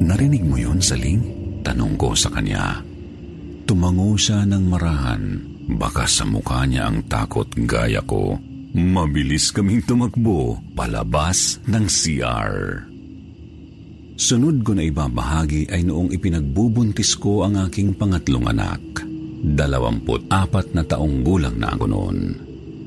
Narinig 0.00 0.44
mo 0.46 0.54
yun, 0.54 0.78
Saling? 0.78 1.20
Tanong 1.66 1.98
ko 1.98 2.14
sa 2.14 2.30
kanya. 2.30 2.78
Tumango 3.66 4.14
siya 4.14 4.46
ng 4.46 4.64
marahan. 4.70 5.22
Baka 5.76 6.06
sa 6.06 6.24
mukha 6.28 6.62
niya 6.64 6.88
ang 6.88 7.04
takot 7.10 7.46
gaya 7.66 8.04
ko 8.06 8.49
Mabilis 8.70 9.50
kaming 9.50 9.82
tumakbo 9.82 10.62
palabas 10.78 11.58
ng 11.66 11.90
CR. 11.90 12.86
Sunod 14.14 14.62
ko 14.62 14.78
na 14.78 14.86
ibabahagi 14.86 15.74
ay 15.74 15.82
noong 15.82 16.14
ipinagbubuntis 16.14 17.18
ko 17.18 17.42
ang 17.42 17.58
aking 17.66 17.98
pangatlong 17.98 18.46
anak. 18.46 18.78
Dalawamput 19.42 20.30
apat 20.30 20.70
na 20.70 20.86
taong 20.86 21.26
gulang 21.26 21.58
na 21.58 21.74
ako 21.74 21.84
noon. 21.90 22.18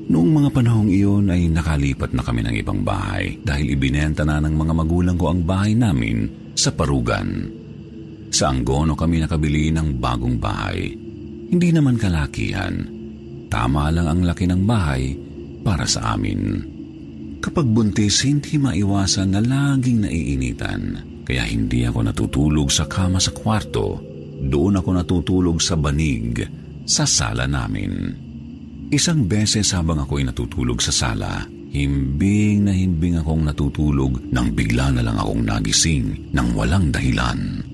Noong 0.08 0.30
mga 0.32 0.48
panahong 0.56 0.88
iyon 0.88 1.28
ay 1.28 1.52
nakalipat 1.52 2.16
na 2.16 2.24
kami 2.24 2.40
ng 2.48 2.56
ibang 2.64 2.80
bahay 2.80 3.36
dahil 3.44 3.76
ibinenta 3.76 4.24
na 4.24 4.40
ng 4.40 4.56
mga 4.56 4.72
magulang 4.72 5.20
ko 5.20 5.36
ang 5.36 5.44
bahay 5.44 5.76
namin 5.76 6.32
sa 6.56 6.72
Parugan. 6.72 7.44
Sa 8.32 8.48
Angono 8.48 8.96
kami 8.96 9.20
nakabili 9.20 9.68
ng 9.68 10.00
bagong 10.00 10.40
bahay. 10.40 10.96
Hindi 11.52 11.68
naman 11.76 12.00
kalakihan. 12.00 12.72
Tama 13.52 13.92
lang 13.92 14.08
ang 14.08 14.20
laki 14.24 14.48
ng 14.48 14.64
bahay 14.64 15.23
para 15.64 15.88
sa 15.88 16.12
amin. 16.12 16.60
Kapag 17.40 17.64
buntis, 17.64 18.24
hindi 18.24 18.60
maiwasan 18.60 19.32
na 19.32 19.40
laging 19.40 20.04
naiinitan. 20.04 20.82
Kaya 21.24 21.44
hindi 21.48 21.88
ako 21.88 21.98
natutulog 22.04 22.68
sa 22.68 22.84
kama 22.84 23.16
sa 23.16 23.32
kwarto. 23.32 24.00
Doon 24.44 24.80
ako 24.80 24.90
natutulog 24.92 25.58
sa 25.60 25.76
banig 25.76 26.40
sa 26.84 27.08
sala 27.08 27.48
namin. 27.48 28.12
Isang 28.92 29.24
beses 29.24 29.72
habang 29.72 30.04
ako'y 30.04 30.28
natutulog 30.28 30.78
sa 30.84 30.92
sala, 30.92 31.44
himbing 31.72 32.68
na 32.68 32.72
himbing 32.76 33.18
akong 33.18 33.44
natutulog 33.44 34.20
nang 34.30 34.52
bigla 34.52 34.92
na 34.92 35.00
lang 35.00 35.16
akong 35.16 35.42
nagising 35.42 36.30
nang 36.36 36.52
walang 36.52 36.92
dahilan. 36.92 37.64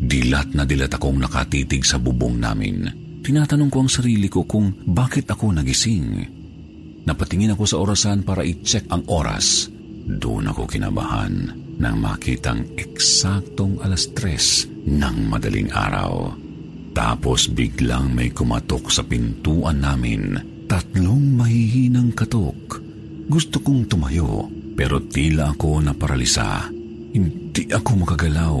Dilat 0.00 0.56
na 0.56 0.64
dilat 0.64 0.92
akong 0.96 1.20
nakatitig 1.20 1.84
sa 1.84 2.00
bubong 2.00 2.40
namin. 2.40 2.88
Tinatanong 3.20 3.68
ko 3.68 3.84
ang 3.84 3.90
sarili 3.92 4.32
ko 4.32 4.48
kung 4.48 4.72
bakit 4.88 5.28
ako 5.28 5.60
nagising. 5.60 6.39
Napatingin 7.10 7.58
ako 7.58 7.64
sa 7.66 7.82
orasan 7.82 8.22
para 8.22 8.46
i-check 8.46 8.86
ang 8.86 9.02
oras. 9.10 9.66
Doon 10.06 10.54
ako 10.54 10.70
kinabahan 10.70 11.50
nang 11.82 11.98
makitang 11.98 12.62
eksaktong 12.78 13.82
alas 13.82 14.14
tres 14.14 14.70
ng 14.86 15.26
madaling 15.26 15.74
araw. 15.74 16.30
Tapos 16.94 17.50
biglang 17.50 18.14
may 18.14 18.30
kumatok 18.30 18.94
sa 18.94 19.02
pintuan 19.02 19.82
namin. 19.82 20.38
Tatlong 20.70 21.34
mahihinang 21.34 22.14
katok. 22.14 22.78
Gusto 23.26 23.58
kong 23.58 23.90
tumayo 23.90 24.46
pero 24.78 25.02
tila 25.02 25.50
ako 25.50 25.82
naparalisa. 25.82 26.70
Hindi 27.10 27.74
ako 27.74 28.06
makagalaw. 28.06 28.56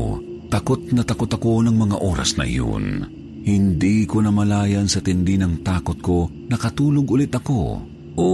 Takot 0.50 0.90
na 0.90 1.06
takot 1.06 1.30
ako 1.30 1.62
ng 1.70 1.76
mga 1.86 1.96
oras 2.02 2.34
na 2.34 2.42
iyon. 2.50 3.06
Hindi 3.46 4.10
ko 4.10 4.18
namalayan 4.18 4.90
sa 4.90 4.98
tindi 4.98 5.38
ng 5.38 5.62
takot 5.62 6.02
ko, 6.02 6.26
nakatulog 6.50 7.06
ulit 7.06 7.30
ako 7.30 7.86
o 8.20 8.26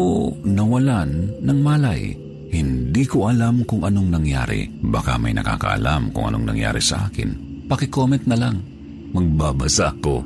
nawalan 0.43 1.39
ng 1.39 1.59
malay. 1.63 2.11
Hindi 2.51 3.05
ko 3.07 3.31
alam 3.31 3.63
kung 3.63 3.87
anong 3.87 4.11
nangyari. 4.11 4.67
Baka 4.67 5.15
may 5.21 5.37
nakakaalam 5.37 6.11
kung 6.11 6.33
anong 6.33 6.47
nangyari 6.55 6.83
sa 6.83 7.07
akin. 7.07 7.63
Pakicomment 7.71 8.25
na 8.27 8.37
lang. 8.39 8.57
Magbabasa 9.15 9.95
ako. 9.95 10.17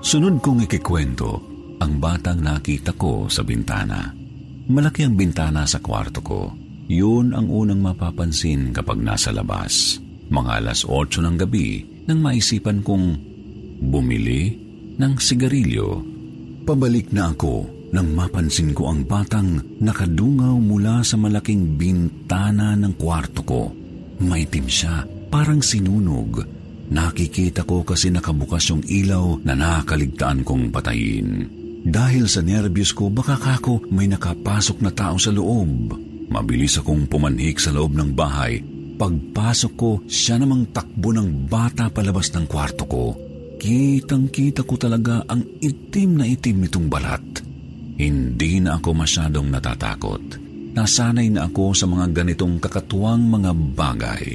Sunod 0.00 0.38
kong 0.40 0.64
ikikwento 0.64 1.42
ang 1.82 1.98
batang 2.00 2.40
nakita 2.40 2.94
ko 2.94 3.26
sa 3.28 3.42
bintana. 3.42 4.14
Malaki 4.66 5.04
ang 5.04 5.18
bintana 5.18 5.66
sa 5.68 5.82
kwarto 5.82 6.20
ko. 6.22 6.40
Yun 6.86 7.34
ang 7.34 7.50
unang 7.50 7.82
mapapansin 7.82 8.70
kapag 8.70 9.02
nasa 9.02 9.34
labas. 9.34 9.98
Mga 10.30 10.50
alas 10.62 10.86
8 10.86 11.22
ng 11.22 11.36
gabi 11.38 11.82
nang 12.06 12.22
maisipan 12.22 12.86
kong 12.86 13.06
bumili 13.82 14.54
ng 14.94 15.12
sigarilyo. 15.18 16.14
Pabalik 16.66 17.10
na 17.10 17.34
ako 17.34 17.75
nang 17.94 18.14
mapansin 18.14 18.74
ko 18.74 18.90
ang 18.90 19.06
batang 19.06 19.62
nakadungaw 19.78 20.58
mula 20.58 21.04
sa 21.06 21.14
malaking 21.14 21.78
bintana 21.78 22.74
ng 22.74 22.94
kwarto 22.98 23.40
ko. 23.46 23.62
Maitim 24.22 24.66
siya 24.66 25.06
parang 25.28 25.60
sinunog. 25.60 26.42
Nakikita 26.86 27.66
ko 27.66 27.82
kasi 27.82 28.14
nakabukas 28.14 28.70
yung 28.70 28.82
ilaw 28.86 29.42
na 29.42 29.58
nakakaligtaan 29.58 30.46
kong 30.46 30.70
patayin. 30.70 31.50
Dahil 31.86 32.26
sa 32.26 32.42
nervyos 32.42 32.90
ko, 32.90 33.10
baka 33.10 33.38
kako 33.38 33.86
may 33.94 34.10
nakapasok 34.10 34.82
na 34.82 34.90
tao 34.90 35.18
sa 35.18 35.30
loob. 35.30 35.94
Mabilis 36.26 36.78
akong 36.82 37.06
pumanhik 37.06 37.62
sa 37.62 37.70
loob 37.70 37.94
ng 37.94 38.10
bahay. 38.10 38.58
Pagpasok 38.96 39.72
ko, 39.78 39.90
siya 40.08 40.42
namang 40.42 40.72
takbo 40.74 41.14
ng 41.14 41.46
bata 41.46 41.86
palabas 41.92 42.32
ng 42.34 42.46
kwarto 42.50 42.88
ko. 42.88 43.04
Kitang-kita 43.60 44.66
ko 44.66 44.74
talaga 44.74 45.22
ang 45.30 45.44
itim 45.62 46.10
na 46.18 46.24
itim 46.26 46.66
nitong 46.66 46.88
balat. 46.90 47.35
Hindi 47.96 48.60
na 48.60 48.76
ako 48.76 48.90
masyadong 48.92 49.48
natatakot. 49.48 50.22
Nasanay 50.76 51.32
na 51.32 51.48
ako 51.48 51.72
sa 51.72 51.88
mga 51.88 52.12
ganitong 52.12 52.60
kakatuwang 52.60 53.24
mga 53.24 53.50
bagay. 53.72 54.26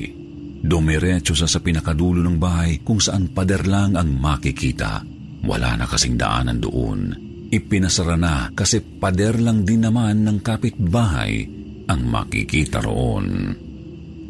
Dumiretso 0.62 1.38
sa 1.38 1.45
sa 1.45 1.62
pinakadulo 1.62 2.21
ng 2.26 2.38
bahay 2.41 2.82
kung 2.82 2.97
saan 2.97 3.30
pader 3.30 3.69
lang 3.69 3.93
ang 3.93 4.10
makikita. 4.17 5.06
Wala 5.45 5.78
na 5.78 5.86
kasing 5.86 6.17
daanan 6.17 6.58
doon 6.58 7.32
ipinasara 7.52 8.15
na 8.15 8.47
kasi 8.56 8.80
pader 8.80 9.43
lang 9.43 9.67
din 9.67 9.84
naman 9.84 10.24
ng 10.24 10.39
kapitbahay 10.39 11.43
ang 11.91 12.02
makikita 12.08 12.80
roon. 12.80 13.52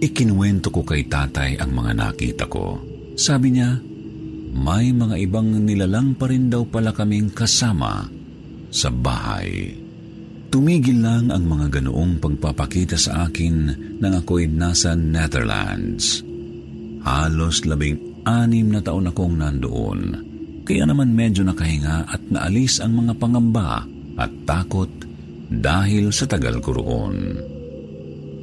Ikinuwento 0.02 0.74
ko 0.74 0.82
kay 0.82 1.06
tatay 1.06 1.62
ang 1.62 1.78
mga 1.78 1.92
nakita 1.94 2.50
ko. 2.50 2.82
Sabi 3.14 3.54
niya, 3.54 3.78
may 4.58 4.90
mga 4.90 5.16
ibang 5.22 5.54
nilalang 5.62 6.18
pa 6.18 6.26
rin 6.26 6.50
daw 6.50 6.66
pala 6.66 6.90
kaming 6.90 7.30
kasama 7.30 8.10
sa 8.72 8.90
bahay. 8.90 9.76
Tumigil 10.52 11.00
lang 11.00 11.32
ang 11.32 11.48
mga 11.48 11.80
ganoong 11.80 12.20
pagpapakita 12.20 12.96
sa 13.00 13.28
akin 13.28 13.56
nang 14.00 14.14
ako'y 14.20 14.52
nasa 14.52 14.96
Netherlands. 14.98 16.24
Halos 17.04 17.64
labing 17.64 18.26
anim 18.28 18.68
na 18.72 18.82
taon 18.84 19.08
akong 19.08 19.36
nandoon 19.36 20.32
kaya 20.62 20.86
naman 20.86 21.12
medyo 21.12 21.42
nakahinga 21.42 22.06
at 22.06 22.22
naalis 22.30 22.80
ang 22.80 22.94
mga 22.96 23.18
pangamba 23.18 23.84
at 24.16 24.32
takot 24.46 24.90
dahil 25.52 26.14
sa 26.14 26.30
tagal 26.30 26.62
ko 26.62 26.78
roon. 26.78 27.18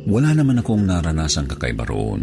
Wala 0.09 0.37
naman 0.37 0.61
akong 0.61 0.83
naranasang 0.83 1.49
kakaiba 1.49 1.87
roon. 1.87 2.21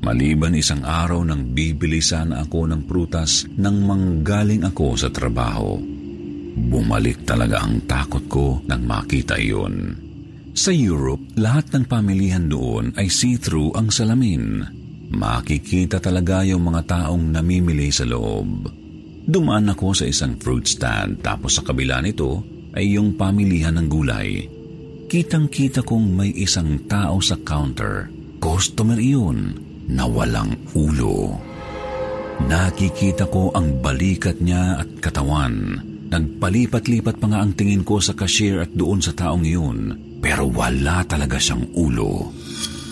Maliban 0.00 0.56
isang 0.56 0.80
araw 0.80 1.20
nang 1.20 1.52
bibili 1.52 2.00
sana 2.00 2.40
ako 2.40 2.72
ng 2.72 2.82
prutas 2.88 3.44
nang 3.60 3.84
manggaling 3.84 4.64
ako 4.64 4.96
sa 4.96 5.12
trabaho. 5.12 5.76
Bumalik 6.56 7.22
talaga 7.22 7.62
ang 7.62 7.86
takot 7.86 8.24
ko 8.26 8.46
nang 8.66 8.82
makita 8.82 9.38
iyon. 9.38 9.94
Sa 10.50 10.74
Europe, 10.74 11.22
lahat 11.38 11.70
ng 11.70 11.86
pamilihan 11.86 12.50
doon 12.50 12.90
ay 12.98 13.06
see-through 13.06 13.78
ang 13.78 13.88
salamin. 13.88 14.66
Makikita 15.10 16.02
talaga 16.02 16.42
yung 16.42 16.66
mga 16.70 16.86
taong 16.86 17.34
namimili 17.34 17.90
sa 17.94 18.02
loob. 18.06 18.66
Dumaan 19.30 19.70
ako 19.70 19.94
sa 19.94 20.04
isang 20.10 20.34
fruit 20.42 20.66
stand 20.66 21.22
tapos 21.22 21.58
sa 21.58 21.62
kabila 21.62 22.02
nito 22.02 22.42
ay 22.74 22.98
yung 22.98 23.14
pamilihan 23.14 23.78
ng 23.78 23.86
gulay. 23.86 24.46
Kitang-kita 25.10 25.82
kong 25.82 26.14
may 26.14 26.30
isang 26.34 26.86
tao 26.86 27.18
sa 27.18 27.38
counter. 27.42 28.10
Customer 28.38 28.98
iyon 28.98 29.58
na 29.90 30.06
walang 30.06 30.54
ulo. 30.74 31.34
Nakikita 32.46 33.26
ko 33.26 33.50
ang 33.52 33.82
balikat 33.82 34.38
niya 34.38 34.78
at 34.80 34.88
katawan. 35.02 35.89
Nagpalipat-lipat 36.10 37.22
pa 37.22 37.26
nga 37.30 37.38
ang 37.38 37.54
tingin 37.54 37.86
ko 37.86 38.02
sa 38.02 38.18
cashier 38.18 38.66
at 38.66 38.74
doon 38.74 38.98
sa 38.98 39.14
taong 39.14 39.46
iyon. 39.46 39.78
Pero 40.18 40.50
wala 40.50 41.06
talaga 41.06 41.38
siyang 41.38 41.70
ulo. 41.78 42.34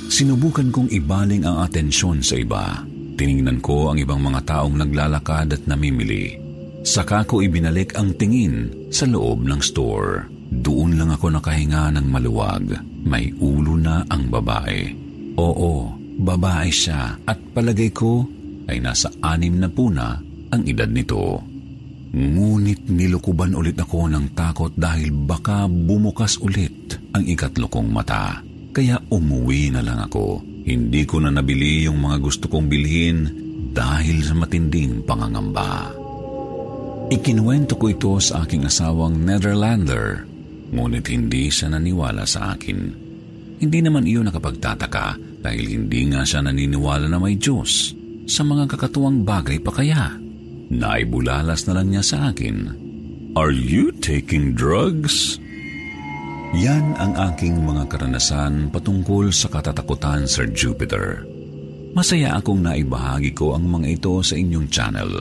Sinubukan 0.09 0.71
kong 0.71 0.89
ibaling 0.95 1.43
ang 1.43 1.67
atensyon 1.67 2.23
sa 2.23 2.39
iba. 2.39 2.87
Tiningnan 3.19 3.59
ko 3.59 3.91
ang 3.91 3.99
ibang 3.99 4.23
mga 4.23 4.47
taong 4.47 4.79
naglalakad 4.79 5.51
at 5.51 5.63
namimili. 5.67 6.39
Saka 6.87 7.27
ko 7.27 7.43
ibinalik 7.43 7.99
ang 7.99 8.15
tingin 8.15 8.89
sa 8.95 9.05
loob 9.05 9.43
ng 9.45 9.61
store. 9.61 10.31
Doon 10.49 10.97
lang 10.97 11.11
ako 11.13 11.37
nakahinga 11.37 11.93
ng 11.99 12.07
maluwag. 12.07 12.71
May 13.03 13.35
ulo 13.37 13.75
na 13.75 14.07
ang 14.07 14.31
babae. 14.31 14.95
Oo, 15.37 15.93
babae 16.23 16.71
siya 16.71 17.19
at 17.27 17.39
palagay 17.53 17.91
ko 17.91 18.25
ay 18.71 18.79
nasa 18.79 19.11
anim 19.21 19.59
na 19.59 19.69
puna 19.69 20.17
ang 20.49 20.63
edad 20.65 20.89
nito. 20.89 21.58
Ngunit 22.09 22.89
nilukuban 22.89 23.53
ulit 23.53 23.77
ako 23.77 24.09
ng 24.09 24.33
takot 24.33 24.73
dahil 24.73 25.13
baka 25.13 25.69
bumukas 25.69 26.41
ulit 26.41 26.97
ang 27.13 27.25
ikatlo 27.29 27.69
kong 27.69 27.93
mata. 27.93 28.41
Kaya 28.73 28.97
umuwi 29.13 29.75
na 29.75 29.85
lang 29.85 30.01
ako. 30.01 30.41
Hindi 30.65 31.05
ko 31.05 31.21
na 31.21 31.33
nabili 31.33 31.85
yung 31.85 32.01
mga 32.01 32.17
gusto 32.21 32.49
kong 32.49 32.69
bilhin 32.69 33.29
dahil 33.73 34.25
sa 34.25 34.33
matinding 34.33 35.05
pangangamba. 35.05 35.93
Ikinuwento 37.09 37.81
ko 37.81 37.89
ito 37.89 38.13
sa 38.21 38.45
aking 38.45 38.69
asawang 38.69 39.17
Netherlander, 39.25 40.29
ngunit 40.73 41.09
hindi 41.09 41.49
siya 41.49 41.73
naniwala 41.73 42.29
sa 42.29 42.53
akin. 42.53 42.79
Hindi 43.59 43.79
naman 43.81 44.05
iyon 44.05 44.29
nakapagtataka 44.29 45.17
dahil 45.41 45.65
hindi 45.73 46.13
nga 46.13 46.23
siya 46.29 46.45
naniniwala 46.45 47.09
na 47.09 47.17
may 47.17 47.41
Diyos. 47.41 47.97
Sa 48.29 48.45
mga 48.45 48.69
kakatuwang 48.69 49.25
bagay 49.25 49.57
pa 49.65 49.73
kaya? 49.73 50.28
Naibulalas 50.69 51.65
na 51.65 51.81
lang 51.81 51.89
niya 51.93 52.05
sa 52.05 52.19
akin. 52.29 52.77
Are 53.33 53.53
you 53.53 53.89
taking 54.05 54.53
drugs? 54.53 55.41
Yan 56.57 56.97
ang 56.97 57.17
aking 57.33 57.61
mga 57.61 57.89
karanasan 57.93 58.73
patungkol 58.73 59.33
sa 59.33 59.49
katatakutan, 59.53 60.29
Sir 60.29 60.49
Jupiter. 60.53 61.25
Masaya 61.97 62.37
akong 62.37 62.61
naibahagi 62.61 63.33
ko 63.33 63.57
ang 63.57 63.69
mga 63.69 64.01
ito 64.01 64.21
sa 64.21 64.37
inyong 64.37 64.69
channel. 64.69 65.13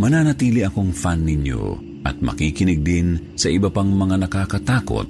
Mananatili 0.00 0.64
akong 0.64 0.96
fan 0.96 1.24
ninyo 1.24 1.62
at 2.04 2.16
makikinig 2.24 2.80
din 2.80 3.36
sa 3.36 3.52
iba 3.52 3.68
pang 3.68 3.92
mga 3.92 4.24
nakakatakot 4.24 5.08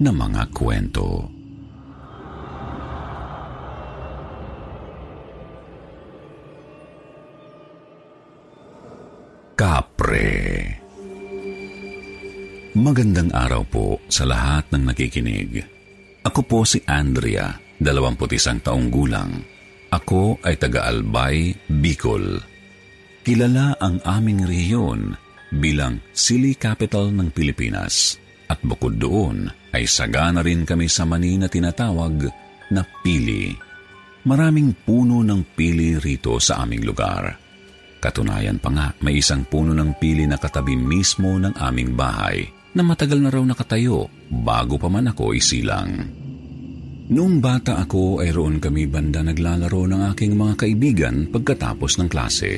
na 0.00 0.08
mga 0.08 0.48
kwento. 0.56 1.33
Kapre 9.64 10.28
Magandang 12.76 13.32
araw 13.32 13.64
po 13.64 13.96
sa 14.12 14.28
lahat 14.28 14.68
ng 14.68 14.92
nakikinig. 14.92 15.64
Ako 16.20 16.44
po 16.44 16.68
si 16.68 16.84
Andrea, 16.84 17.48
21 17.80 18.60
taong 18.60 18.92
gulang. 18.92 19.40
Ako 19.88 20.36
ay 20.44 20.60
taga-Albay, 20.60 21.56
Bicol. 21.80 22.44
Kilala 23.24 23.80
ang 23.80 24.04
aming 24.04 24.44
rehiyon 24.44 25.16
bilang 25.48 25.96
Silly 26.12 26.60
Capital 26.60 27.08
ng 27.16 27.32
Pilipinas. 27.32 28.20
At 28.52 28.60
bukod 28.60 29.00
doon 29.00 29.48
ay 29.72 29.88
sagana 29.88 30.44
rin 30.44 30.68
kami 30.68 30.92
sa 30.92 31.08
mani 31.08 31.40
na 31.40 31.48
tinatawag 31.48 32.28
na 32.68 32.84
pili. 33.00 33.56
Maraming 34.28 34.76
puno 34.84 35.24
ng 35.24 35.56
pili 35.56 35.96
rito 35.96 36.36
sa 36.36 36.60
aming 36.68 36.84
lugar. 36.84 37.43
Katunayan 38.04 38.60
pa 38.60 38.68
nga, 38.68 38.92
may 39.00 39.24
isang 39.24 39.48
puno 39.48 39.72
ng 39.72 39.96
pili 39.96 40.28
na 40.28 40.36
katabi 40.36 40.76
mismo 40.76 41.40
ng 41.40 41.56
aming 41.56 41.96
bahay 41.96 42.44
na 42.76 42.84
matagal 42.84 43.16
na 43.16 43.32
raw 43.32 43.40
nakatayo 43.40 44.12
bago 44.28 44.76
pa 44.76 44.92
man 44.92 45.08
ako 45.08 45.32
isilang. 45.32 46.04
Noong 47.08 47.40
bata 47.40 47.80
ako 47.80 48.20
ay 48.20 48.28
roon 48.28 48.60
kami 48.60 48.92
banda 48.92 49.24
naglalaro 49.24 49.88
ng 49.88 50.02
aking 50.12 50.36
mga 50.36 50.54
kaibigan 50.60 51.16
pagkatapos 51.32 51.96
ng 51.96 52.08
klase. 52.12 52.52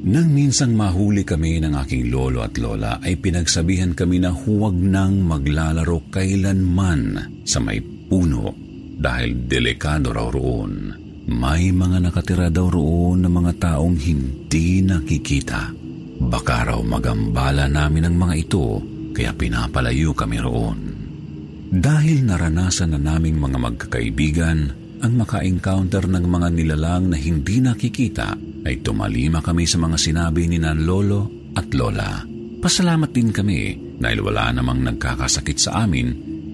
Nang 0.00 0.32
minsang 0.32 0.72
mahuli 0.72 1.28
kami 1.28 1.60
ng 1.60 1.76
aking 1.76 2.08
lolo 2.08 2.40
at 2.40 2.56
lola 2.56 3.04
ay 3.04 3.20
pinagsabihan 3.20 3.92
kami 3.92 4.16
na 4.24 4.32
huwag 4.32 4.72
nang 4.72 5.20
maglalaro 5.20 6.08
kailanman 6.08 7.20
sa 7.44 7.60
may 7.60 7.84
puno 7.84 8.56
dahil 8.96 9.44
delikado 9.44 10.08
raw 10.08 10.32
roon. 10.32 10.99
May 11.30 11.70
mga 11.70 12.10
nakatira 12.10 12.50
daw 12.50 12.66
roon 12.66 13.22
na 13.22 13.30
mga 13.30 13.52
taong 13.62 13.94
hindi 13.94 14.82
nakikita. 14.82 15.70
Baka 16.20 16.74
raw 16.74 16.80
magambala 16.82 17.70
namin 17.70 18.10
ang 18.10 18.16
mga 18.18 18.34
ito 18.34 18.82
kaya 19.14 19.30
pinapalayo 19.38 20.10
kami 20.10 20.42
roon. 20.42 20.78
Dahil 21.70 22.26
naranasan 22.26 22.98
na 22.98 23.14
naming 23.14 23.38
mga 23.38 23.62
magkakaibigan 23.62 24.58
ang 25.00 25.12
maka-encounter 25.14 26.10
ng 26.10 26.26
mga 26.26 26.48
nilalang 26.50 27.14
na 27.14 27.16
hindi 27.16 27.62
nakikita, 27.62 28.34
ay 28.66 28.82
tumalima 28.82 29.38
kami 29.38 29.70
sa 29.70 29.78
mga 29.78 29.96
sinabi 29.96 30.50
ni 30.50 30.58
Nan 30.58 30.82
Lolo 30.82 31.54
at 31.54 31.70
Lola. 31.72 32.26
Pasalamat 32.60 33.08
din 33.14 33.30
kami 33.30 33.78
dahil 33.96 34.18
wala 34.20 34.50
namang 34.50 34.82
nagkakasakit 34.82 35.56
sa 35.62 35.86
amin 35.86 36.08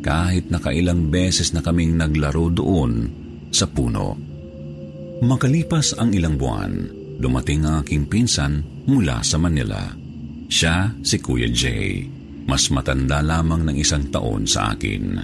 kahit 0.04 0.52
nakailang 0.52 1.08
beses 1.10 1.50
na 1.56 1.64
kaming 1.64 1.96
naglaro 1.96 2.52
doon 2.52 3.08
sa 3.50 3.66
puno. 3.66 4.35
Makalipas 5.24 5.96
ang 5.96 6.12
ilang 6.12 6.36
buwan, 6.36 6.92
dumating 7.16 7.64
ang 7.64 7.80
aking 7.80 8.04
pinsan 8.04 8.60
mula 8.84 9.24
sa 9.24 9.40
Manila. 9.40 9.88
Siya 10.44 10.92
si 11.00 11.16
Kuya 11.16 11.48
Jay. 11.48 12.04
Mas 12.46 12.68
matanda 12.68 13.24
lamang 13.24 13.64
ng 13.66 13.76
isang 13.80 14.06
taon 14.12 14.46
sa 14.46 14.76
akin. 14.76 15.18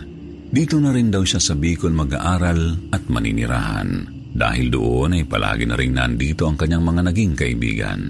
Dito 0.48 0.80
na 0.80 0.90
rin 0.90 1.12
daw 1.12 1.22
siya 1.22 1.38
sa 1.38 1.54
Bicol 1.54 1.94
mag-aaral 1.94 2.90
at 2.90 3.06
maninirahan. 3.06 4.08
Dahil 4.32 4.72
doon 4.72 5.20
ay 5.20 5.28
palagi 5.28 5.68
na 5.68 5.76
rin 5.76 5.92
nandito 5.92 6.48
ang 6.48 6.56
kanyang 6.56 6.82
mga 6.82 7.12
naging 7.12 7.32
kaibigan. 7.36 8.00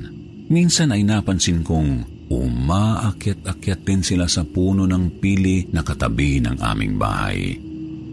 Minsan 0.48 0.94
ay 0.94 1.02
napansin 1.02 1.66
kong 1.66 2.06
umaakyat-akyat 2.30 3.80
din 3.82 4.00
sila 4.06 4.30
sa 4.30 4.46
puno 4.46 4.86
ng 4.86 5.18
pili 5.18 5.66
na 5.74 5.82
katabi 5.82 6.40
ng 6.40 6.62
aming 6.62 6.94
bahay. 6.96 7.71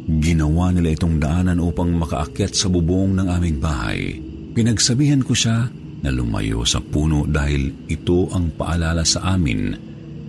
Ginawa 0.09 0.73
nila 0.73 0.97
itong 0.97 1.21
daanan 1.21 1.61
upang 1.61 1.93
makaakyat 1.93 2.57
sa 2.57 2.65
bubong 2.65 3.13
ng 3.13 3.29
aming 3.29 3.61
bahay. 3.61 4.17
Pinagsabihan 4.57 5.21
ko 5.21 5.37
siya 5.37 5.69
na 6.01 6.09
lumayo 6.09 6.65
sa 6.65 6.81
puno 6.81 7.29
dahil 7.29 7.85
ito 7.85 8.25
ang 8.33 8.49
paalala 8.57 9.05
sa 9.05 9.37
amin 9.37 9.69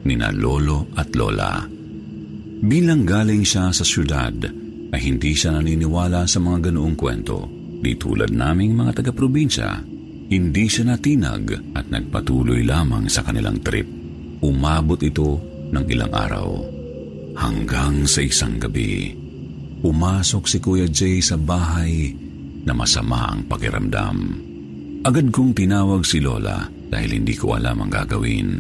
ni 0.04 0.14
na 0.20 0.28
lolo 0.36 0.92
at 1.00 1.16
lola. 1.16 1.64
Bilang 2.60 3.08
galing 3.08 3.40
siya 3.40 3.72
sa 3.72 3.80
syudad, 3.80 4.36
ay 4.92 5.00
hindi 5.00 5.32
siya 5.32 5.56
naniniwala 5.56 6.28
sa 6.28 6.44
mga 6.44 6.68
ganoong 6.68 6.96
kwento. 6.98 7.48
Di 7.80 7.96
tulad 7.96 8.36
naming 8.36 8.76
mga 8.76 9.00
taga-probinsya, 9.00 9.80
hindi 10.28 10.68
siya 10.68 10.92
natinag 10.92 11.72
at 11.72 11.88
nagpatuloy 11.88 12.68
lamang 12.68 13.08
sa 13.08 13.24
kanilang 13.24 13.64
trip. 13.64 13.88
Umabot 14.44 15.00
ito 15.00 15.40
ng 15.72 15.84
ilang 15.88 16.12
araw. 16.12 16.48
Hanggang 17.40 18.04
sa 18.04 18.20
isang 18.20 18.60
gabi, 18.60 19.16
pumasok 19.80 20.44
si 20.44 20.60
Kuya 20.60 20.86
Jay 20.86 21.24
sa 21.24 21.40
bahay 21.40 22.12
na 22.64 22.72
masama 22.76 23.32
ang 23.32 23.48
pakiramdam. 23.48 24.16
Agad 25.00 25.32
kong 25.32 25.56
tinawag 25.56 26.04
si 26.04 26.20
Lola 26.20 26.68
dahil 26.68 27.24
hindi 27.24 27.32
ko 27.32 27.56
alam 27.56 27.80
ang 27.80 27.90
gagawin. 27.90 28.50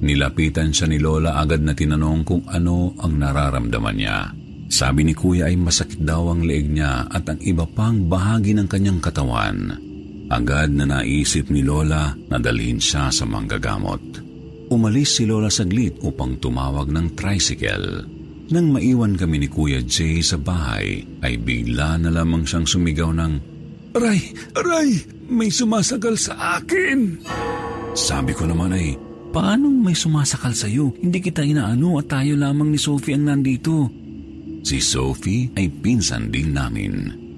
Nilapitan 0.00 0.70
siya 0.70 0.86
ni 0.86 1.02
Lola 1.02 1.36
agad 1.42 1.60
na 1.60 1.74
tinanong 1.74 2.22
kung 2.22 2.44
ano 2.46 2.94
ang 3.02 3.18
nararamdaman 3.18 3.96
niya. 3.98 4.18
Sabi 4.70 5.02
ni 5.02 5.18
Kuya 5.18 5.50
ay 5.50 5.58
masakit 5.58 5.98
daw 5.98 6.30
ang 6.30 6.46
leeg 6.46 6.70
niya 6.70 7.10
at 7.10 7.26
ang 7.26 7.42
iba 7.42 7.66
pang 7.66 8.06
bahagi 8.06 8.54
ng 8.54 8.70
kanyang 8.70 9.02
katawan. 9.02 9.74
Agad 10.30 10.70
na 10.70 10.86
naisip 10.86 11.50
ni 11.50 11.66
Lola 11.66 12.14
na 12.30 12.38
dalhin 12.38 12.78
siya 12.78 13.10
sa 13.10 13.26
manggagamot. 13.26 14.22
Umalis 14.70 15.18
si 15.18 15.26
Lola 15.26 15.50
saglit 15.50 15.98
upang 16.06 16.38
tumawag 16.38 16.86
ng 16.94 17.18
tricycle. 17.18 18.06
Nang 18.50 18.74
maiwan 18.74 19.14
kami 19.14 19.46
ni 19.46 19.48
Kuya 19.48 19.78
Jay 19.86 20.18
sa 20.26 20.34
bahay, 20.34 21.06
ay 21.22 21.38
bigla 21.38 22.02
na 22.02 22.10
lamang 22.10 22.42
siyang 22.42 22.66
sumigaw 22.66 23.14
ng, 23.14 23.32
Aray! 23.94 24.34
Aray! 24.58 24.90
May 25.30 25.54
sumasakal 25.54 26.18
sa 26.18 26.58
akin! 26.58 27.22
Sabi 27.94 28.34
ko 28.34 28.50
naman 28.50 28.74
ay, 28.74 28.98
Paano 29.30 29.70
may 29.70 29.94
sumasakal 29.94 30.50
sa 30.50 30.66
iyo? 30.66 30.90
Hindi 30.98 31.22
kita 31.22 31.46
inaano 31.46 32.02
at 32.02 32.10
tayo 32.10 32.34
lamang 32.34 32.74
ni 32.74 32.78
Sophie 32.82 33.14
ang 33.14 33.30
nandito. 33.30 33.86
Si 34.66 34.82
Sophie 34.82 35.54
ay 35.54 35.70
pinsan 35.70 36.34
din 36.34 36.50
namin. 36.50 36.94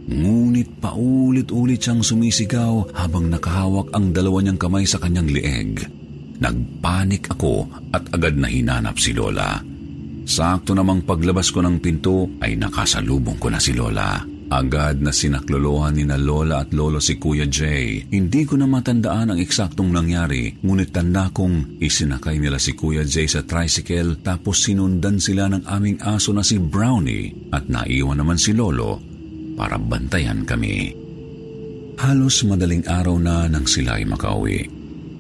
Ngunit 0.09 0.81
paulit-ulit 0.81 1.85
siyang 1.85 2.01
sumisigaw 2.01 2.96
habang 2.96 3.29
nakahawak 3.29 3.92
ang 3.92 4.16
dalawa 4.16 4.40
niyang 4.40 4.57
kamay 4.57 4.88
sa 4.88 4.96
kanyang 4.96 5.29
leeg. 5.29 5.85
Nagpanik 6.40 7.29
ako 7.29 7.68
at 7.92 8.09
agad 8.16 8.40
na 8.40 8.48
hinanap 8.48 8.96
si 8.96 9.12
Lola. 9.12 9.71
Sakto 10.22 10.72
namang 10.72 11.02
paglabas 11.02 11.50
ko 11.50 11.61
ng 11.62 11.82
pinto 11.82 12.38
ay 12.38 12.54
nakasalubong 12.54 13.42
ko 13.42 13.50
na 13.50 13.58
si 13.58 13.74
Lola. 13.74 14.22
Agad 14.52 15.00
na 15.00 15.08
sinaklolohan 15.16 15.96
ni 15.96 16.04
na 16.04 16.20
Lola 16.20 16.61
at 16.61 16.76
Lolo 16.76 17.00
si 17.00 17.16
Kuya 17.16 17.48
Jay. 17.48 18.04
Hindi 18.04 18.44
ko 18.44 18.61
na 18.61 18.68
matandaan 18.68 19.32
ang 19.32 19.40
eksaktong 19.40 19.88
nangyari, 19.88 20.52
ngunit 20.61 20.92
tanda 20.92 21.32
kong 21.32 21.80
isinakay 21.80 22.37
nila 22.37 22.61
si 22.61 22.76
Kuya 22.76 23.00
Jay 23.02 23.24
sa 23.24 23.42
tricycle 23.48 24.20
tapos 24.20 24.68
sinundan 24.68 25.16
sila 25.16 25.48
ng 25.48 25.64
aming 25.64 26.04
aso 26.04 26.37
na 26.37 26.44
si 26.44 26.61
Brownie 26.61 27.48
at 27.48 27.64
naiwan 27.72 28.20
naman 28.20 28.37
si 28.37 28.52
Lolo 28.52 29.00
para 29.56 29.80
bantayan 29.80 30.44
kami. 30.44 30.92
Halos 31.96 32.44
madaling 32.44 32.85
araw 32.85 33.16
na 33.16 33.48
nang 33.48 33.64
sila 33.64 33.96
ay 33.96 34.04
makauwi. 34.04 34.68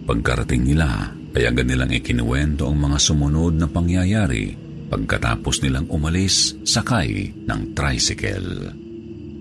Pagkarating 0.04 0.66
nila, 0.66 1.08
ay 1.32 1.48
agad 1.48 1.64
nilang 1.64 1.88
ikinuwento 1.88 2.68
ang 2.68 2.76
mga 2.76 2.98
sumunod 3.00 3.56
na 3.56 3.64
pangyayari 3.64 4.61
pagkatapos 4.92 5.64
nilang 5.64 5.88
umalis 5.88 6.52
sakay 6.68 7.32
ng 7.48 7.72
tricycle. 7.72 8.76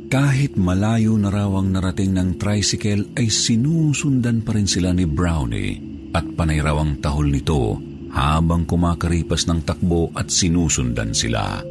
Kahit 0.08 0.56
malayo 0.56 1.20
na 1.20 1.28
raw 1.28 1.52
ang 1.60 1.76
narating 1.76 2.16
ng 2.16 2.40
tricycle 2.40 3.12
ay 3.20 3.28
sinusundan 3.28 4.48
pa 4.48 4.56
rin 4.56 4.68
sila 4.68 4.96
ni 4.96 5.04
Brownie 5.04 5.76
at 6.16 6.24
panay 6.36 6.64
raw 6.64 6.80
ang 6.80 7.04
tahol 7.04 7.28
nito 7.28 7.80
habang 8.12 8.68
kumakaripas 8.68 9.48
ng 9.48 9.64
takbo 9.64 10.12
at 10.16 10.28
sinusundan 10.28 11.16
sila. 11.16 11.64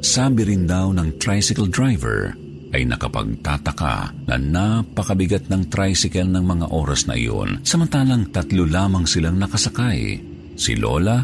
Sabi 0.00 0.48
rin 0.48 0.64
daw 0.64 0.92
ng 0.92 1.20
tricycle 1.20 1.68
driver 1.68 2.32
ay 2.72 2.88
nakapagtataka 2.88 4.24
na 4.24 4.36
napakabigat 4.40 5.52
ng 5.52 5.68
tricycle 5.68 6.32
ng 6.32 6.44
mga 6.44 6.66
oras 6.72 7.04
na 7.04 7.16
iyon 7.16 7.60
samantalang 7.60 8.32
tatlo 8.32 8.64
lamang 8.64 9.04
silang 9.04 9.36
nakasakay, 9.36 10.16
si 10.56 10.72
Lola, 10.80 11.20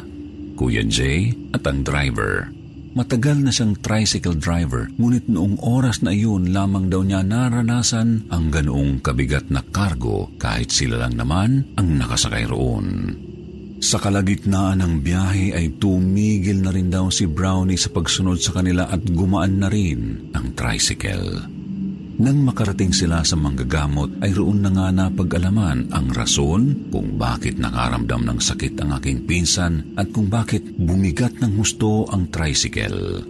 Kuya 0.58 0.82
Jay 0.82 1.30
at 1.54 1.62
ang 1.70 1.86
driver. 1.86 2.50
Matagal 2.98 3.46
na 3.46 3.54
siyang 3.54 3.78
tricycle 3.78 4.34
driver, 4.34 4.90
ngunit 4.98 5.30
noong 5.30 5.62
oras 5.62 6.02
na 6.02 6.10
iyon 6.10 6.50
lamang 6.50 6.90
daw 6.90 7.06
niya 7.06 7.22
naranasan 7.22 8.26
ang 8.26 8.50
ganoong 8.50 8.98
kabigat 8.98 9.54
na 9.54 9.62
kargo 9.62 10.34
kahit 10.34 10.74
sila 10.74 11.06
lang 11.06 11.14
naman 11.14 11.62
ang 11.78 11.94
nakasakay 11.94 12.50
roon. 12.50 13.14
Sa 13.78 14.02
kalagitnaan 14.02 14.82
ng 14.82 14.94
biyahe 15.06 15.54
ay 15.54 15.78
tumigil 15.78 16.66
na 16.66 16.74
rin 16.74 16.90
daw 16.90 17.06
si 17.14 17.30
Brownie 17.30 17.78
sa 17.78 17.94
pagsunod 17.94 18.42
sa 18.42 18.58
kanila 18.58 18.90
at 18.90 19.06
gumaan 19.06 19.62
na 19.62 19.70
rin 19.70 20.34
ang 20.34 20.58
tricycle. 20.58 21.57
Nang 22.18 22.42
makarating 22.42 22.90
sila 22.90 23.22
sa 23.22 23.38
manggagamot 23.38 24.18
ay 24.18 24.34
roon 24.34 24.66
na 24.66 24.74
nga 24.74 24.90
napag-alaman 24.90 25.94
ang 25.94 26.10
rason 26.10 26.90
kung 26.90 27.14
bakit 27.14 27.62
nakaramdam 27.62 28.26
ng 28.26 28.38
sakit 28.42 28.74
ang 28.82 28.98
aking 28.98 29.22
pinsan 29.22 29.94
at 29.94 30.10
kung 30.10 30.26
bakit 30.26 30.66
bumigat 30.66 31.38
ng 31.38 31.54
husto 31.54 32.10
ang 32.10 32.26
tricycle. 32.26 33.22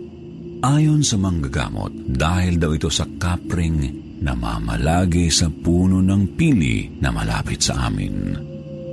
Ayon 0.64 1.04
sa 1.04 1.20
manggagamot, 1.20 1.92
dahil 2.08 2.56
daw 2.56 2.72
ito 2.72 2.88
sa 2.88 3.04
kapring 3.04 3.92
na 4.24 4.32
mamalagi 4.32 5.28
sa 5.28 5.52
puno 5.52 6.00
ng 6.00 6.34
pili 6.34 6.88
na 7.04 7.12
malapit 7.12 7.60
sa 7.60 7.92
amin. 7.92 8.34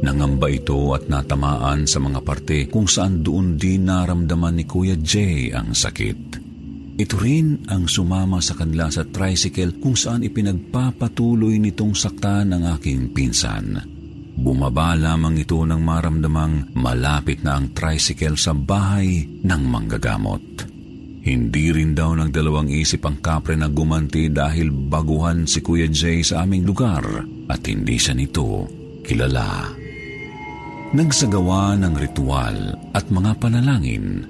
Nangamba 0.03 0.51
ito 0.51 0.91
at 0.91 1.08
natamaan 1.08 1.88
sa 1.88 2.03
mga 2.03 2.19
parte 2.19 2.67
kung 2.67 2.86
saan 2.86 3.23
doon 3.23 3.55
din 3.55 3.88
naramdaman 3.88 4.60
ni 4.60 4.67
Kuya 4.67 4.99
Jay 4.99 5.55
ang 5.55 5.71
sakit. 5.71 6.35
Ito 6.95 7.19
rin 7.19 7.67
ang 7.67 7.91
sumama 7.91 8.39
sa 8.39 8.55
kanila 8.55 8.88
sa 8.88 9.03
tricycle 9.03 9.84
kung 9.84 9.99
saan 9.99 10.23
ipinagpapatuloy 10.23 11.60
nitong 11.60 11.91
saktan 11.91 12.55
ng 12.55 12.71
aking 12.79 13.12
pinsan. 13.12 13.84
Bumaba 14.36 14.95
lamang 14.95 15.43
ito 15.43 15.60
nang 15.67 15.84
maramdamang 15.84 16.71
malapit 16.75 17.43
na 17.43 17.60
ang 17.60 17.75
tricycle 17.75 18.39
sa 18.39 18.55
bahay 18.55 19.27
ng 19.27 19.62
manggagamot. 19.67 20.43
Hindi 21.25 21.73
rin 21.75 21.91
daw 21.91 22.15
nagdalawang 22.15 22.71
isip 22.71 23.03
ang 23.03 23.19
kapre 23.19 23.60
na 23.60 23.67
gumanti 23.67 24.31
dahil 24.31 24.71
baguhan 24.71 25.43
si 25.43 25.60
Kuya 25.60 25.91
Jay 25.91 26.23
sa 26.23 26.47
aming 26.47 26.63
lugar 26.63 27.03
at 27.51 27.60
hindi 27.67 27.99
siya 27.99 28.15
nito 28.15 28.71
kilala. 29.03 29.67
Nagsagawa 30.95 31.75
ng 31.75 31.93
ritual 31.97 32.58
at 32.95 33.12
mga 33.12 33.31
panalangin 33.41 34.23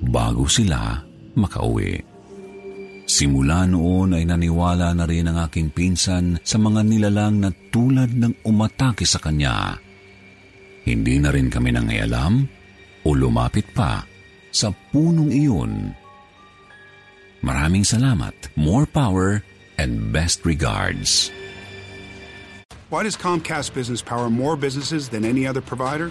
bago 0.00 0.48
sila 0.48 1.02
makauwi. 1.36 2.00
Simula 3.06 3.70
noon 3.70 4.18
ay 4.18 4.26
naniwala 4.26 4.90
na 4.90 5.06
rin 5.06 5.30
ang 5.30 5.38
aking 5.46 5.70
pinsan 5.70 6.42
sa 6.42 6.58
mga 6.58 6.82
nilalang 6.82 7.38
na 7.38 7.54
tulad 7.70 8.10
ng 8.10 8.42
umatake 8.42 9.06
sa 9.06 9.22
kanya. 9.22 9.78
Hindi 10.82 11.22
na 11.22 11.30
rin 11.30 11.46
kami 11.46 11.70
nangayalam 11.70 12.42
o 13.06 13.08
lumapit 13.14 13.70
pa 13.70 14.02
sa 14.50 14.74
punong 14.90 15.30
iyon. 15.30 15.94
Maraming 17.46 17.86
salamat, 17.86 18.34
more 18.58 18.90
power, 18.90 19.38
and 19.78 20.10
best 20.10 20.42
regards. 20.42 21.30
Why 22.90 23.02
does 23.02 23.14
Comcast 23.14 23.74
Business 23.74 24.02
power 24.02 24.30
more 24.30 24.58
businesses 24.58 25.10
than 25.10 25.22
any 25.22 25.46
other 25.46 25.62
provider? 25.62 26.10